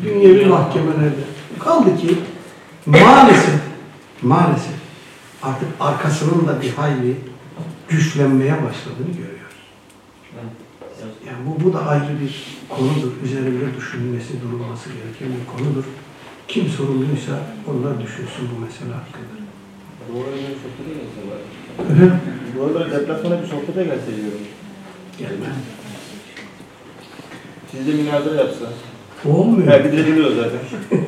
dünyevi 0.04 0.46
mahkemelerde 0.46 1.24
kaldı 1.58 1.96
ki 1.96 2.18
maalesef 2.86 3.60
maalesef 4.22 4.81
artık 5.42 5.68
arkasının 5.80 6.48
da 6.48 6.62
bir 6.62 6.70
hayli 6.70 7.16
güçlenmeye 7.88 8.52
başladığını 8.52 9.12
görüyoruz. 9.16 9.56
Yani 11.26 11.38
bu, 11.46 11.64
bu 11.64 11.72
da 11.72 11.86
ayrı 11.86 12.20
bir 12.20 12.58
konudur. 12.68 13.12
Üzerinde 13.24 13.76
düşünülmesi, 13.76 14.42
durulması 14.42 14.88
gereken 14.88 15.38
bir 15.40 15.46
konudur. 15.56 15.84
Kim 16.48 16.68
sorumluysa 16.68 17.32
onlar 17.70 18.02
düşünsün 18.02 18.48
bu 18.56 18.60
mesele 18.60 18.92
hakkında. 18.94 19.42
Arada 20.10 20.36
bir 20.36 20.56
sohbete 20.62 20.92
gelse? 20.94 22.14
Bu 22.58 22.64
arada 22.64 23.00
deplasmana 23.00 23.42
bir 23.42 23.46
sohbete 23.46 23.84
gelse 23.84 24.16
diyorum. 24.16 24.40
Gelme. 25.18 25.46
Siz 27.70 27.86
de 27.86 27.92
münazara 27.92 28.34
yapsa. 28.34 28.64
Olmuyor. 29.24 29.68
Ha, 29.68 29.84
bildiriliyor 29.84 30.30
zaten. 30.36 30.60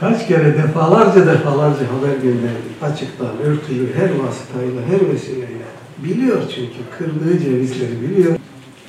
Kaç 0.00 0.28
kere 0.28 0.54
defalarca 0.54 1.26
defalarca 1.26 1.80
haber 1.80 2.16
gönderdik. 2.22 2.82
Açıktan, 2.82 3.38
örtülü, 3.44 3.94
her 3.94 4.10
vasıtayla, 4.18 4.82
her 4.82 5.12
vesileyle. 5.14 5.66
Biliyor 5.98 6.42
çünkü, 6.54 6.78
kırdığı 6.98 7.38
cevizleri 7.38 8.02
biliyor. 8.02 8.36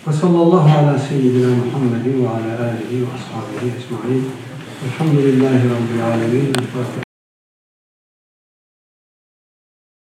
Ve 0.08 0.14
sallallahu 0.14 0.80
ala 0.80 1.00
seyyidina 1.00 1.48
Muhammedin 1.48 2.24
ve 2.24 2.30
ala 2.30 2.70
alihi 2.70 3.02
ve 3.02 3.08
ashabihi 3.16 3.76
ecma'in. 3.78 4.26
Elhamdülillahi 4.86 5.64
Rabbil 5.70 6.06
alemin. 6.06 6.54